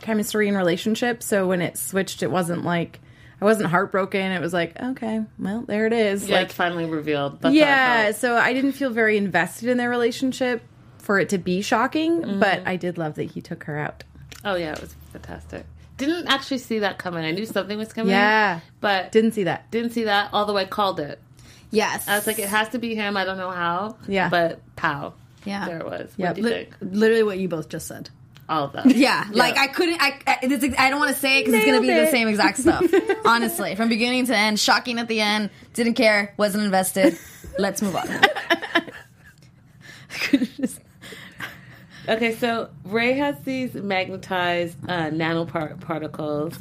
[0.00, 1.22] chemistry and relationship.
[1.22, 3.00] So when it switched, it wasn't like
[3.40, 4.32] I wasn't heartbroken.
[4.32, 6.28] It was like, okay, well, there it is.
[6.28, 7.40] Yeah, like, it's finally revealed.
[7.40, 8.12] That's yeah.
[8.12, 10.62] So I didn't feel very invested in their relationship
[10.98, 12.40] for it to be shocking, mm.
[12.40, 14.04] but I did love that he took her out.
[14.44, 15.64] Oh yeah, it was fantastic.
[15.96, 17.24] Didn't actually see that coming.
[17.24, 18.12] I knew something was coming.
[18.12, 18.60] Yeah.
[18.80, 19.68] but Didn't see that.
[19.72, 20.30] didn't see that.
[20.32, 21.20] Although I called it.
[21.70, 22.08] Yes.
[22.08, 23.16] I was like, it has to be him.
[23.16, 23.96] I don't know how.
[24.06, 24.28] Yeah.
[24.28, 25.14] but pow.
[25.44, 25.66] Yeah.
[25.66, 26.10] there it was.
[26.16, 26.28] Yeah.
[26.28, 26.76] What do you Li- think?
[26.80, 28.10] literally what you both just said.
[28.48, 28.86] All of that.
[28.96, 30.00] Yeah, like I couldn't.
[30.00, 32.10] I I, it's, I don't want to say it because it's gonna be Nailed the
[32.10, 32.82] same exact stuff.
[33.26, 35.50] Honestly, from beginning to end, shocking at the end.
[35.74, 36.32] Didn't care.
[36.38, 37.18] Wasn't invested.
[37.58, 38.08] Let's move on.
[42.08, 46.56] Okay, so Ray has these magnetized uh, nanoparticles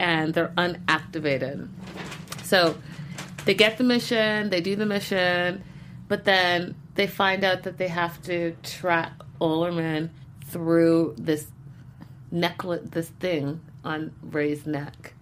[0.00, 1.68] and they're unactivated.
[2.42, 2.76] So
[3.48, 5.64] they get the mission, they do the mission,
[6.06, 10.10] but then they find out that they have to track Ollerman
[10.44, 11.46] through this
[12.30, 15.14] necklace, this thing on Ray's neck.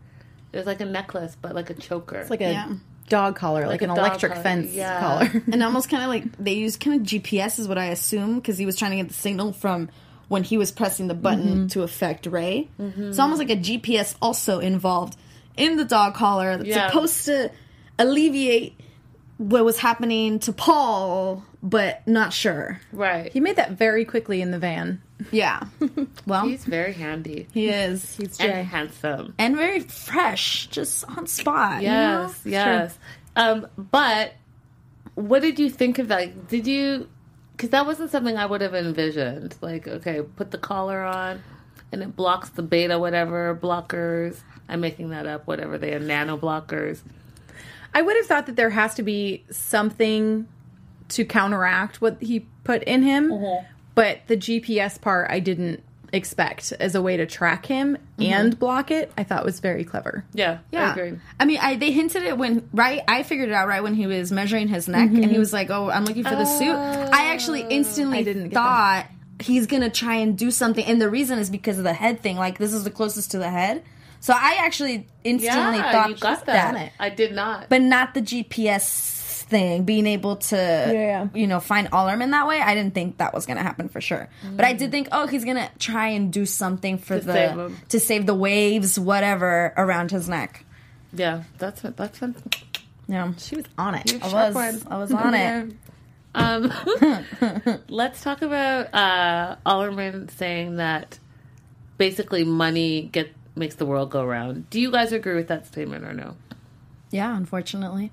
[0.53, 2.17] It was like a necklace, but like a choker.
[2.17, 2.73] It's like a Yeah.
[3.09, 4.99] dog collar, like, Like an electric collar, fence yeah.
[5.01, 5.43] collar.
[5.53, 8.59] and almost kind of like they use kind of GPS is what I assume because
[8.59, 9.89] he was trying to get the signal from
[10.27, 11.67] when he was pressing the button Mm-hmm.
[11.69, 12.69] to affect Ray.
[12.81, 15.17] It's almost like a GPS also involved
[15.57, 16.89] in the dog collar that's Yeah.
[16.89, 17.53] supposed to
[17.99, 18.79] alleviate
[19.39, 22.81] what was happening to Paul, but not sure.
[22.93, 23.33] right.
[23.33, 25.03] he made that very quickly in the van.
[25.31, 25.65] Yeah.
[26.27, 28.17] well, He's very handy he is.
[28.17, 29.35] He's and handsome.
[29.39, 31.83] And very fresh, just on spot.
[31.83, 32.23] you know?
[32.23, 32.99] Yes, yes.
[33.35, 34.35] Um, but
[35.15, 36.49] what did you think of that?
[36.49, 37.09] Did you?
[37.53, 39.57] Because that wasn't something I would have envisioned.
[39.61, 41.43] Like, okay, put the collar on,
[41.93, 44.39] and it blocks the beta whatever blockers.
[44.69, 45.47] I'm making that up.
[45.47, 47.01] Whatever they are, nano blockers.
[47.97, 50.47] I would have thought that there has to be something
[51.09, 53.67] to counteract what he put in him, mm-hmm.
[53.95, 55.83] but the GPS part I didn't
[56.13, 58.31] expect as a way to track him mm-hmm.
[58.31, 59.11] and block it.
[59.17, 60.27] I thought was very clever.
[60.35, 60.93] Yeah, I Yeah.
[60.93, 61.19] agree.
[61.41, 63.01] I mean, I they hinted it when right.
[63.09, 65.39] I figured it out right when he was measuring his neck, and he mm-hmm.
[65.39, 67.71] was like, "Oh, I'm looking for the suit." I actually oh.
[67.71, 69.07] instantly I didn't thought
[69.41, 72.37] he's gonna try and do something, and the reason is because of the head thing.
[72.37, 73.85] Like this is the closest to the head,
[74.21, 76.75] so I actually instantly Yeah, thought you got that.
[76.75, 77.69] that, I did not.
[77.69, 79.85] but not the GPS thing.
[79.85, 81.29] Being able to, yeah.
[81.33, 82.61] you know, find Allerman that way.
[82.61, 84.29] I didn't think that was gonna happen for sure.
[84.57, 87.89] But I did think, oh, he's gonna try and do something for To the save
[87.91, 90.65] to save the waves, whatever, around his neck.
[91.13, 91.97] yeah, that's it.
[91.97, 92.35] that's fun.
[93.09, 93.33] Yeah.
[93.39, 94.21] She was on it.
[94.25, 95.73] I was, I was on it.
[96.39, 96.71] Um,
[97.89, 101.19] let's talk about uh, Allerman saying that
[101.97, 104.69] basically money get makes the world go round.
[104.71, 106.37] Do you guys agree with that statement or no?
[107.11, 108.13] Yeah, unfortunately.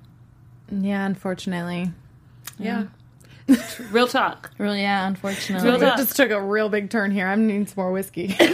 [0.71, 1.91] Yeah, unfortunately.
[2.59, 2.85] Yeah,
[3.91, 4.51] real talk.
[4.57, 5.69] Really, yeah, unfortunately.
[5.69, 5.97] Real talk.
[5.97, 7.27] just took a real big turn here.
[7.27, 8.35] I'm needing some more whiskey.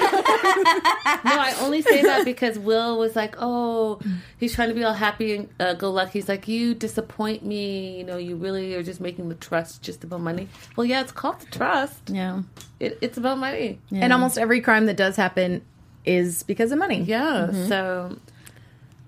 [1.26, 4.00] No, I only say that because Will was like, "Oh,
[4.38, 7.98] he's trying to be all happy and uh, go lucky." He's like, "You disappoint me.
[7.98, 11.12] You know, you really are just making the trust just about money." Well, yeah, it's
[11.12, 12.10] called the trust.
[12.10, 12.44] Yeah.
[12.80, 13.80] It, it's about money.
[13.92, 15.62] And almost every crime that does happen
[16.06, 17.02] is because of money.
[17.02, 17.52] Yeah.
[17.68, 18.18] So,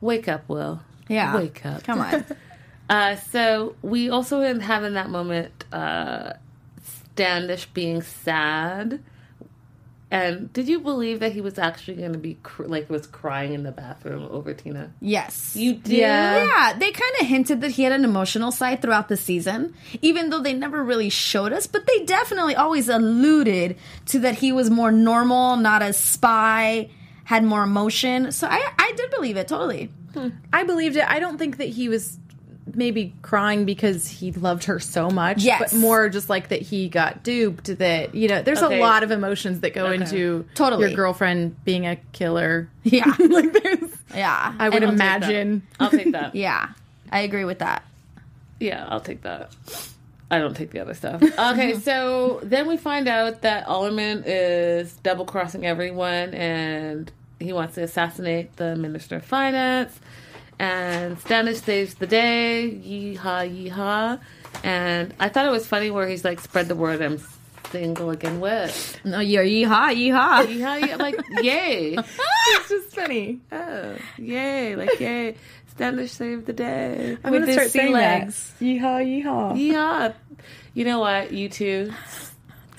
[0.01, 0.81] wake up, Will.
[1.07, 1.35] Yeah.
[1.35, 1.83] Wake up.
[1.83, 2.25] Come on.
[2.89, 6.33] Uh, so we also have in that moment uh,
[6.83, 9.01] Standish being sad.
[10.11, 13.53] And did you believe that he was actually going to be cr- like was crying
[13.53, 14.91] in the bathroom over Tina?
[14.99, 15.55] yes.
[15.55, 15.93] You did.
[15.93, 16.43] Yeah.
[16.43, 20.29] yeah, they kind of hinted that he had an emotional side throughout the season, even
[20.29, 24.69] though they never really showed us, but they definitely always alluded to that he was
[24.69, 26.89] more normal, not a spy,
[27.23, 28.33] had more emotion.
[28.33, 29.89] So I, I did believe it totally.
[30.13, 30.29] Hmm.
[30.51, 31.09] I believed it.
[31.09, 32.17] I don't think that he was
[32.75, 35.43] maybe crying because he loved her so much.
[35.43, 35.71] Yes.
[35.71, 38.77] But more just like that he got duped, that, you know, there's Okay.
[38.79, 40.01] a lot of emotions that go Okay.
[40.01, 40.87] into Totally.
[40.87, 42.69] your girlfriend being a killer.
[42.83, 43.13] Yeah.
[43.19, 43.79] like there's,
[44.15, 44.53] Yeah.
[44.59, 45.61] I would And- imagine.
[45.79, 46.35] I'll take that.
[46.35, 46.69] Yeah.
[47.11, 47.83] I agree with that.
[48.59, 49.51] Yeah, I'll take that.
[50.29, 51.21] I don't take the other stuff.
[51.21, 57.75] Okay, so then we find out that Ollerman is double crossing everyone and he wants
[57.75, 59.99] to assassinate the Minister of Finance.
[60.61, 62.69] And Standish saves the day.
[62.85, 64.19] Yeehaw, yeehaw.
[64.63, 67.19] And I thought it was funny where he's like, spread the word I'm
[67.71, 68.99] single again with.
[69.03, 70.45] No, you're yeehaw, yeehaw.
[70.45, 71.95] Yeehaw, yeah, like, yay.
[71.97, 73.39] it's just funny.
[73.51, 75.35] Oh, yay, like, yay.
[75.69, 77.17] Standish saved the day.
[77.23, 78.53] I'm going to start saying legs.
[78.59, 78.63] that.
[78.63, 79.23] Yeehaw,
[79.57, 80.13] yeehaw.
[80.75, 81.33] You know what?
[81.33, 81.91] You two.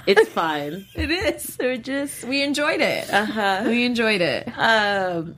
[0.06, 0.86] It's fine.
[0.94, 1.56] It is.
[1.58, 3.12] We're just, we enjoyed it.
[3.12, 3.64] Uh-huh.
[3.66, 4.46] We enjoyed it.
[4.56, 5.34] Um,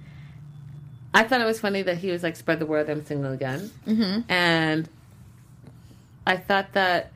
[1.14, 3.70] I thought it was funny that he was like, spread the word I'm single again.
[3.87, 4.31] Mm-hmm.
[4.31, 4.88] And
[6.27, 7.12] I thought that.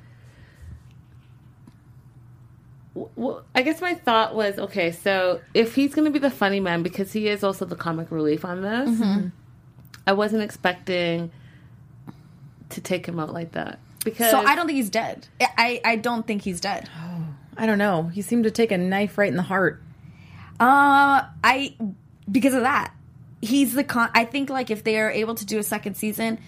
[2.95, 6.59] Well, I guess my thought was okay, so if he's going to be the funny
[6.59, 9.01] man, because he is also the comic relief on this,
[10.07, 11.31] I wasn't expecting
[12.71, 13.79] to take him out like that.
[14.05, 15.29] Because So I don't think he's dead.
[15.41, 16.89] I, I don't think he's dead.
[17.57, 18.05] I don't know.
[18.05, 19.83] He seemed to take a knife right in the heart.
[20.61, 21.77] Uh, I
[22.31, 22.93] because of that,
[23.41, 24.11] he's the con.
[24.15, 26.39] I think like if they are able to do a second season,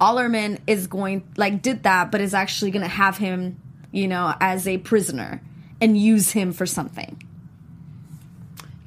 [0.00, 3.60] Allerman is going like did that, but is actually going to have him,
[3.92, 5.42] you know, as a prisoner
[5.80, 7.22] and use him for something.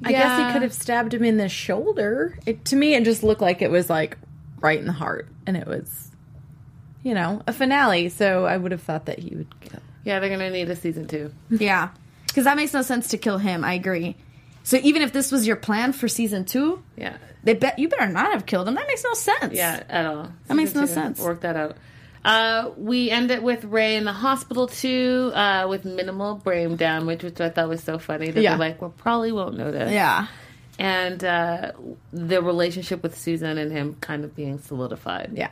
[0.06, 2.38] I guess he could have stabbed him in the shoulder.
[2.44, 4.18] It, to me, it just looked like it was like
[4.60, 6.10] right in the heart, and it was,
[7.02, 8.10] you know, a finale.
[8.10, 9.60] So I would have thought that he would.
[9.70, 9.78] Go.
[10.04, 11.32] Yeah, they're going to need a season two.
[11.48, 11.88] Yeah,
[12.26, 13.64] because that makes no sense to kill him.
[13.64, 14.16] I agree.
[14.64, 17.16] So even if this was your plan for season two, Yeah.
[17.44, 18.74] they bet you better not have killed him.
[18.74, 19.54] That makes no sense.
[19.54, 20.32] Yeah, at all.
[20.48, 21.20] That makes no sense.
[21.20, 21.76] Work that out.
[22.24, 27.22] Uh, we end it with Ray in the hospital too, uh, with minimal brain damage,
[27.22, 28.30] which I thought was so funny.
[28.30, 28.50] That Yeah.
[28.56, 29.92] they're like, we probably won't notice.
[29.92, 30.26] Yeah.
[30.78, 31.72] And uh,
[32.12, 35.32] the relationship with Susan and him kind of being solidified.
[35.34, 35.50] Yeah.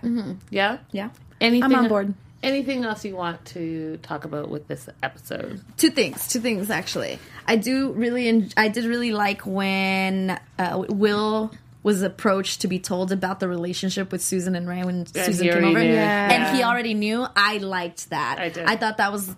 [0.51, 0.79] Yeah.
[0.91, 1.11] Yeah.
[1.41, 2.15] Anything I'm on board.
[2.43, 5.61] Anything else you want to talk about with this episode?
[5.77, 10.85] two things two things actually i do really en- i did really like when uh,
[10.89, 11.53] will
[11.85, 15.65] was approached to be told about the relationship with susan and ray when susan came
[15.65, 15.89] over knew.
[15.95, 18.65] and he already knew i liked that I did.
[18.67, 19.35] i thought that was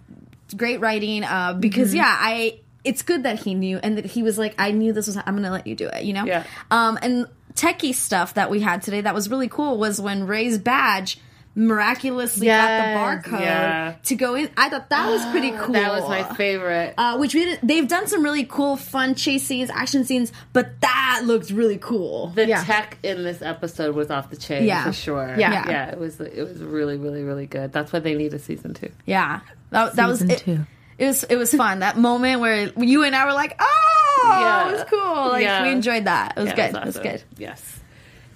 [0.56, 1.96] great writing uh, because Mm-hmm.
[1.98, 5.06] yeah i it's good that he knew and that he was like i knew this
[5.06, 6.44] was i'm gonna let you do it you know Yeah.
[6.70, 10.58] um and techie stuff that we had today that was really cool was when ray's
[10.58, 11.18] badge
[11.56, 13.20] miraculously Yes.
[13.22, 13.94] got the barcode Yeah.
[14.04, 16.94] to go in i thought that was pretty cool That was my favorite.
[16.98, 20.80] uh, which we didn't, they've done some really cool, fun chase scenes, action scenes, but
[20.80, 22.28] that looked really cool.
[22.34, 22.64] the yeah.
[22.64, 24.84] tech in this episode was off the chain Yeah.
[24.84, 25.34] for sure.
[25.38, 25.68] Yeah.
[25.68, 26.20] yeah, it was.
[26.20, 27.72] It was really, really, really good.
[27.72, 28.90] That's why they need a season two.
[29.06, 29.40] yeah,
[29.70, 30.66] that, that was Season it, two.
[30.98, 31.80] It was it was fun.
[31.80, 34.68] That moment where you and I were like, oh, Yeah.
[34.68, 35.28] it was cool.
[35.30, 35.62] Like Yeah.
[35.62, 36.34] we enjoyed that.
[36.36, 36.76] It was Yeah, good.
[36.76, 37.22] it It was good.
[37.38, 37.80] Yes.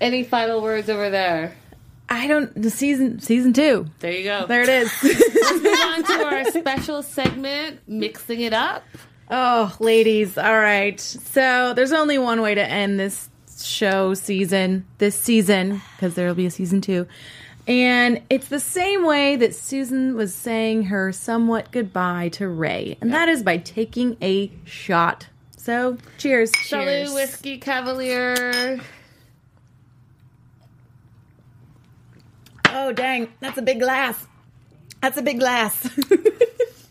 [0.01, 1.53] Any final words over there?
[2.09, 2.55] I don't.
[2.61, 3.87] The season season two.
[4.01, 4.47] There you go.
[4.47, 4.93] There it is.
[5.03, 8.85] Let's move on to our special segment, mixing it up.
[9.31, 10.39] oh, ladies.
[10.39, 10.99] All right.
[10.99, 13.29] So there's only one way to end this
[13.63, 17.07] show season, this season, because there will be a season two.
[17.67, 23.13] And it's the same way that Susan was saying her somewhat goodbye to Ray, and
[23.13, 25.27] that is by taking a shot.
[25.59, 26.51] So, cheers.
[26.57, 28.81] Salute, whiskey cavalier.
[32.75, 33.29] Oh, dang.
[33.41, 34.27] That's a big glass.
[35.01, 35.89] That's a big glass.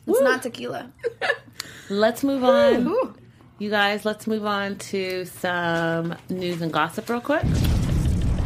[0.10, 0.90] It's not tequila.
[1.90, 3.14] Let's move on.
[3.60, 7.42] You guys, let's move on to some news and gossip real quick.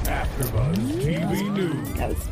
[0.06, 2.28] AfterBuzz TV News.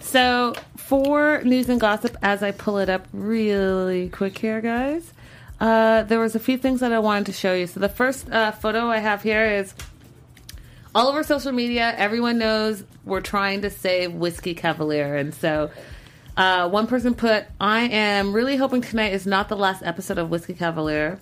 [0.00, 5.12] So, for news and gossip, as I pull it up really quick here, guys,
[5.60, 7.66] uh, there was a few things that I wanted to show you.
[7.66, 9.72] So, the first uh, photo I have here is
[10.96, 11.94] all over social media.
[11.98, 15.70] Everyone knows we're trying to save Whiskey Cavalier, and so.
[16.38, 20.28] Uh, one person put, I am really hoping tonight is not the last episode of
[20.28, 21.18] Whiskey Cavalier.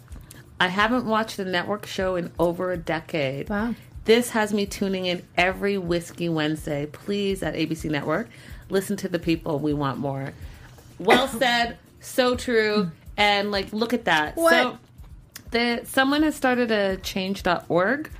[0.59, 3.49] I haven't watched a network show in over a decade.
[3.49, 3.77] Wow.
[4.07, 6.87] This has me tuning in every Whiskey Wednesday.
[6.87, 8.29] Please, at ABC Network,
[8.71, 9.61] listen to the people.
[9.61, 10.33] We want more.
[10.99, 11.79] Well said.
[12.01, 12.91] So true.
[13.17, 14.35] And like, look at that.
[14.35, 14.51] What?
[14.51, 14.79] So,
[15.53, 18.11] the someone has started a Change.org.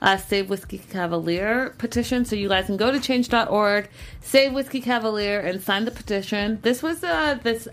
[0.00, 2.24] Uh, Save Whiskey Cavalier petition.
[2.24, 3.88] So you guys can go to change.org,
[4.20, 6.60] save Whiskey Cavalier, and sign the petition.
[6.62, 7.66] This was uh, this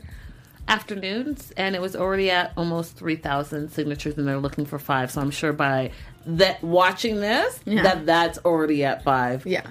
[0.68, 5.12] afternoon, and it was already at almost 3,000 signatures, and they're looking for five.
[5.12, 5.92] So I'm sure by
[6.26, 9.46] that watching this, that that's already at five.
[9.46, 9.68] yeah.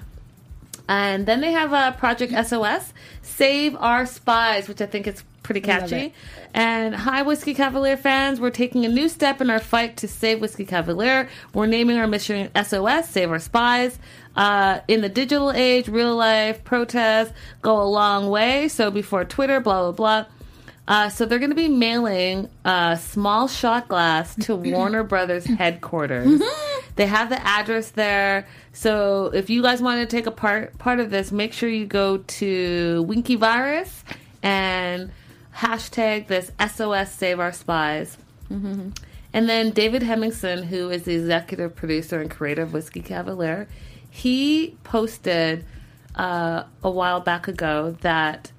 [0.87, 5.61] And then they have uh, Project SOS, Save Our Spies, which I think is pretty
[5.61, 6.13] catchy.
[6.53, 8.39] And hi, Whiskey Cavalier fans.
[8.39, 11.29] We're taking a new step in our fight to save Whiskey Cavalier.
[11.53, 13.99] We're naming our mission SOS, Save Our Spies.
[14.35, 17.31] Uh, in the digital age, real life protests
[17.61, 18.67] go a long way.
[18.67, 20.25] So before Twitter, blah, blah, blah.
[20.87, 26.41] Uh, so they're going to be mailing a small shot glass to Warner Brothers headquarters.
[26.95, 28.47] They have the address there.
[28.71, 31.85] So if you guys want to take a part part of this, make sure you
[31.85, 34.03] go to Winky Virus
[34.43, 35.11] and
[35.55, 38.17] hashtag this SOS Save Our Spies.
[39.33, 43.67] And then David Hemingson, who is the executive producer and creator of Whiskey Cavalier,
[44.09, 45.65] he posted
[46.15, 48.51] uh, a while back ago that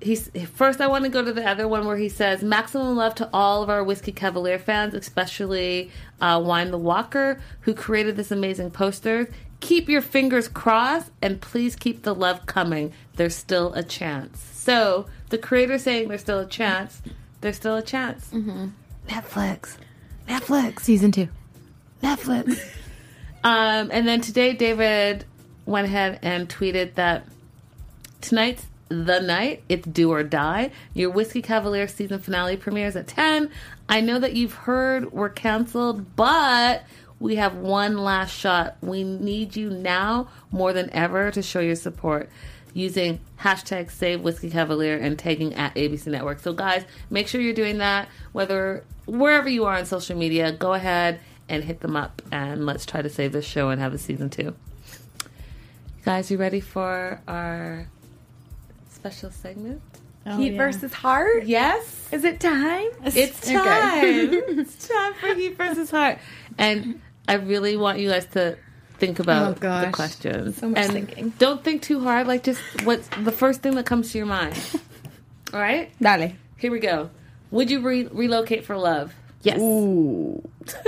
[0.00, 0.80] he's first.
[0.80, 3.62] I want to go to the other one where he says maximum love to all
[3.62, 5.90] of our Whiskey Cavalier fans, especially
[6.20, 9.28] uh, Wine the Walker, who created this amazing poster.
[9.60, 12.94] Keep your fingers crossed and please keep the love coming.
[13.16, 14.40] There's still a chance.
[14.40, 17.00] So the creator saying there's still a chance.
[17.40, 18.28] There's still a chance.
[18.28, 18.68] Mm-hmm.
[19.08, 19.76] Netflix,
[20.28, 21.28] Netflix, Season two.
[22.02, 22.60] Netflix.
[23.44, 25.24] um, and then today, David
[25.66, 27.24] went ahead and tweeted that
[28.20, 29.62] tonight's the night.
[29.68, 30.72] It's do or die.
[30.94, 33.50] Your Whiskey Cavalier season finale premieres at 10.
[33.88, 36.82] I know that you've heard we're canceled, but
[37.20, 38.76] we have one last shot.
[38.80, 42.28] We need you now more than ever to show your support
[42.72, 47.52] using hashtag save whiskey cavalier and tagging at abc network so guys make sure you're
[47.52, 52.22] doing that whether wherever you are on social media go ahead and hit them up
[52.30, 54.54] and let's try to save this show and have a season two
[56.04, 57.86] guys you ready for our
[58.90, 59.82] special segment
[60.26, 61.44] oh, Heat versus heart.
[61.46, 62.08] Yes.
[62.12, 62.88] Is it time?
[63.04, 63.54] It's Okay.
[63.54, 64.28] time.
[64.58, 66.18] it's time for Heat versus Heart.
[66.58, 68.58] And I really want you guys to
[69.00, 70.58] think about Oh, the questions.
[70.58, 71.30] So and thinking.
[71.38, 72.26] Don't think too hard.
[72.26, 74.54] Like just what's the first thing that comes to your mind.
[75.52, 75.90] All right.
[76.00, 76.32] Dale.
[76.58, 77.10] Here we go.
[77.50, 79.12] Would you re- relocate for love?
[79.42, 79.58] Yes.
[79.58, 80.48] Ooh.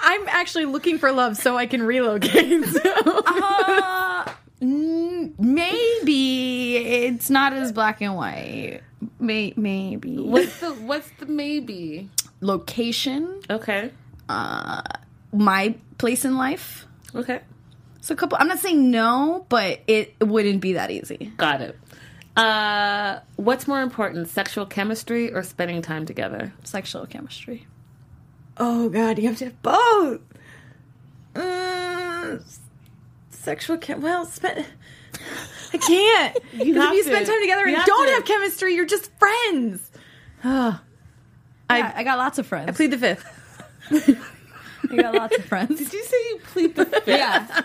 [0.00, 2.64] I'm actually looking for love so I can relocate.
[2.66, 2.80] so.
[3.26, 4.24] Uh,
[4.60, 8.80] mm, maybe it's not as black and white.
[9.20, 12.08] May- maybe What's the What's the maybe?
[12.40, 13.90] location, Okay.
[14.28, 16.86] My place in life.
[17.14, 17.40] Okay.
[18.00, 18.38] So a couple.
[18.40, 21.32] I'm not saying no, but it wouldn't be that easy.
[21.36, 21.78] Got it.
[22.36, 26.52] Uh, what's more important, sexual chemistry or spending time together?
[26.64, 27.66] Sexual chemistry.
[28.56, 30.20] oh God, you have to have both.
[31.34, 32.38] Uh,
[33.30, 34.00] sexual chem.
[34.00, 34.64] Well, spend.
[35.72, 36.38] I can't.
[36.58, 37.10] Because have if you to.
[37.10, 38.12] spend time together You and have don't to.
[38.14, 39.90] have chemistry, you're just friends.
[40.44, 40.80] Oh,
[41.70, 42.68] I, I got lots of friends.
[42.68, 43.26] I plead the fifth.
[43.90, 45.78] I got lots of friends.
[45.78, 47.08] Did you say you plead the fifth?
[47.08, 47.62] yeah.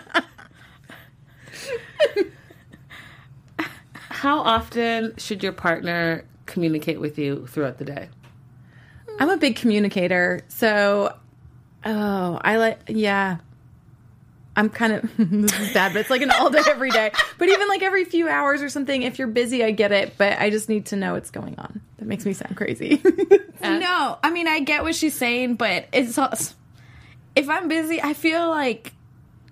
[4.08, 8.08] How often should your partner communicate with you throughout the day?
[9.20, 11.14] I'm a big communicator, so
[11.84, 13.38] oh, I like yeah.
[14.56, 17.10] I'm kind of this is bad, but it's like an all day every day.
[17.38, 20.14] But even like every few hours or something, if you're busy, I get it.
[20.16, 21.80] But I just need to know what's going on.
[21.98, 23.02] That makes me sound crazy.
[23.64, 26.18] No, I mean I get what she's saying, but it's
[27.34, 28.92] if I'm busy, I feel like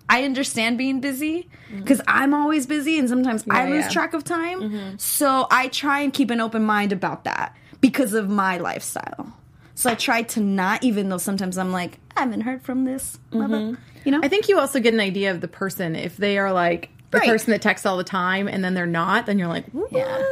[0.07, 1.81] I understand being busy mm-hmm.
[1.81, 3.89] because I'm always busy and sometimes I lose yeah.
[3.89, 4.61] track of time.
[4.61, 4.97] Mm-hmm.
[4.99, 9.33] So I try and keep an open mind about that because of my lifestyle.
[9.75, 13.19] So I try to not, even though sometimes I'm like, I haven't heard from this,
[13.33, 13.83] mother-" mm-hmm.
[14.05, 14.21] you know.
[14.23, 17.19] I think you also get an idea of the person if they are like the
[17.19, 17.29] Right.
[17.29, 19.27] person that texts all the time and then they're not.
[19.27, 19.93] Then you're like, what?
[19.93, 20.23] Yeah.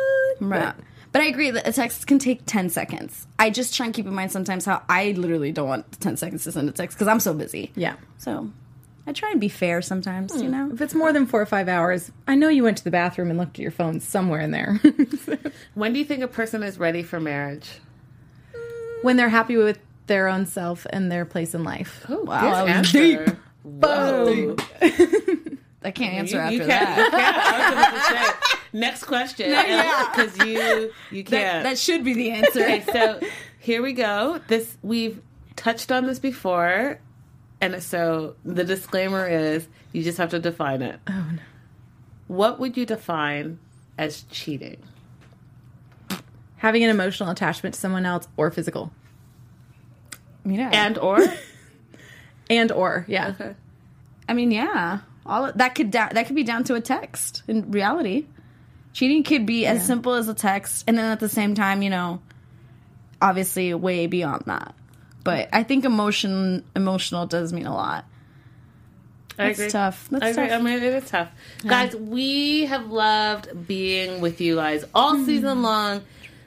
[0.40, 0.74] Right.
[1.12, 3.26] But I agree that a text can take 10 seconds.
[3.38, 6.44] I just try and keep in mind sometimes how I literally don't want 10 seconds
[6.44, 7.72] to send a text because I'm so busy.
[7.74, 7.96] Yeah.
[8.18, 8.50] So
[9.06, 10.52] I try and be fair sometimes, you hmm.
[10.52, 10.70] know?
[10.72, 13.28] If it's more than four or five hours, I know you went to the bathroom
[13.28, 14.80] and looked at your phone somewhere in there.
[15.74, 17.70] When do you think a person is ready for marriage?
[19.02, 22.04] When they're happy with their own self and their place in life.
[22.08, 23.24] Oh, wow, good that was answer.
[23.26, 23.36] deep.
[23.62, 24.56] Whoa.
[25.82, 26.96] I can't answer You, after you that.
[26.96, 26.98] can't.
[26.98, 27.36] You can't.
[27.36, 29.50] I was say, next question.
[29.50, 31.64] Because you you can't.
[31.64, 32.60] That should be the answer.
[32.62, 33.20] okay, so
[33.58, 34.40] here we go.
[34.48, 35.22] This we've
[35.56, 36.98] touched on this before,
[37.62, 40.98] and so the disclaimer is you just have to define it.
[41.08, 41.38] Oh no.
[42.26, 43.58] What would you define
[43.96, 44.82] as cheating?
[46.60, 48.92] Having an emotional attachment to someone else or physical.
[50.44, 50.70] yeah.
[50.72, 51.18] And or
[52.50, 53.28] And or, yeah.
[53.28, 53.54] okay.
[54.28, 55.00] I mean, yeah.
[55.24, 58.26] All that could da- that could be down to a text in reality.
[58.92, 61.90] Cheating could be as simple as a text and then at the same time, you
[61.90, 62.20] know,
[63.22, 64.74] obviously way beyond that.
[65.22, 68.04] But I think emotion emotional does mean a lot.
[69.38, 69.70] I That's agree.
[69.70, 70.08] tough.
[70.10, 70.48] That's I agree.
[70.48, 70.60] tough.
[70.60, 71.28] I mean, it is tough.
[71.64, 75.24] Guys, we have loved being with you guys all Hmm.
[75.24, 76.02] season long.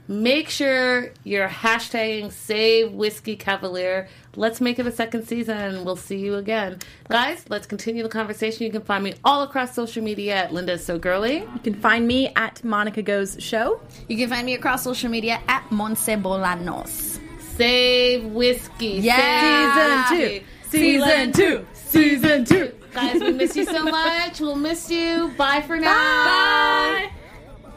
[0.08, 4.10] Make sure you're hashtagging Save Whiskey Cavalier.
[4.36, 6.80] Let's make it a second season and we'll see you again.
[7.10, 8.66] Guys, let's continue the conversation.
[8.66, 11.40] You can find me all across social media at Linda So Girly.
[11.40, 13.80] You can find me at Monica Goes Show.
[14.10, 17.20] You can find me across social media at Monse Bolanos.
[17.56, 18.88] Save Whiskey.
[19.02, 20.10] Yeah.
[20.10, 21.30] Save Season Whiskey.
[21.32, 21.32] two.
[21.32, 21.68] Season two.
[21.74, 22.74] Season two.
[22.94, 24.40] Guys, we miss you so much.
[24.42, 25.32] We'll miss you.
[25.38, 25.94] Bye for now.
[25.94, 27.12] Bye.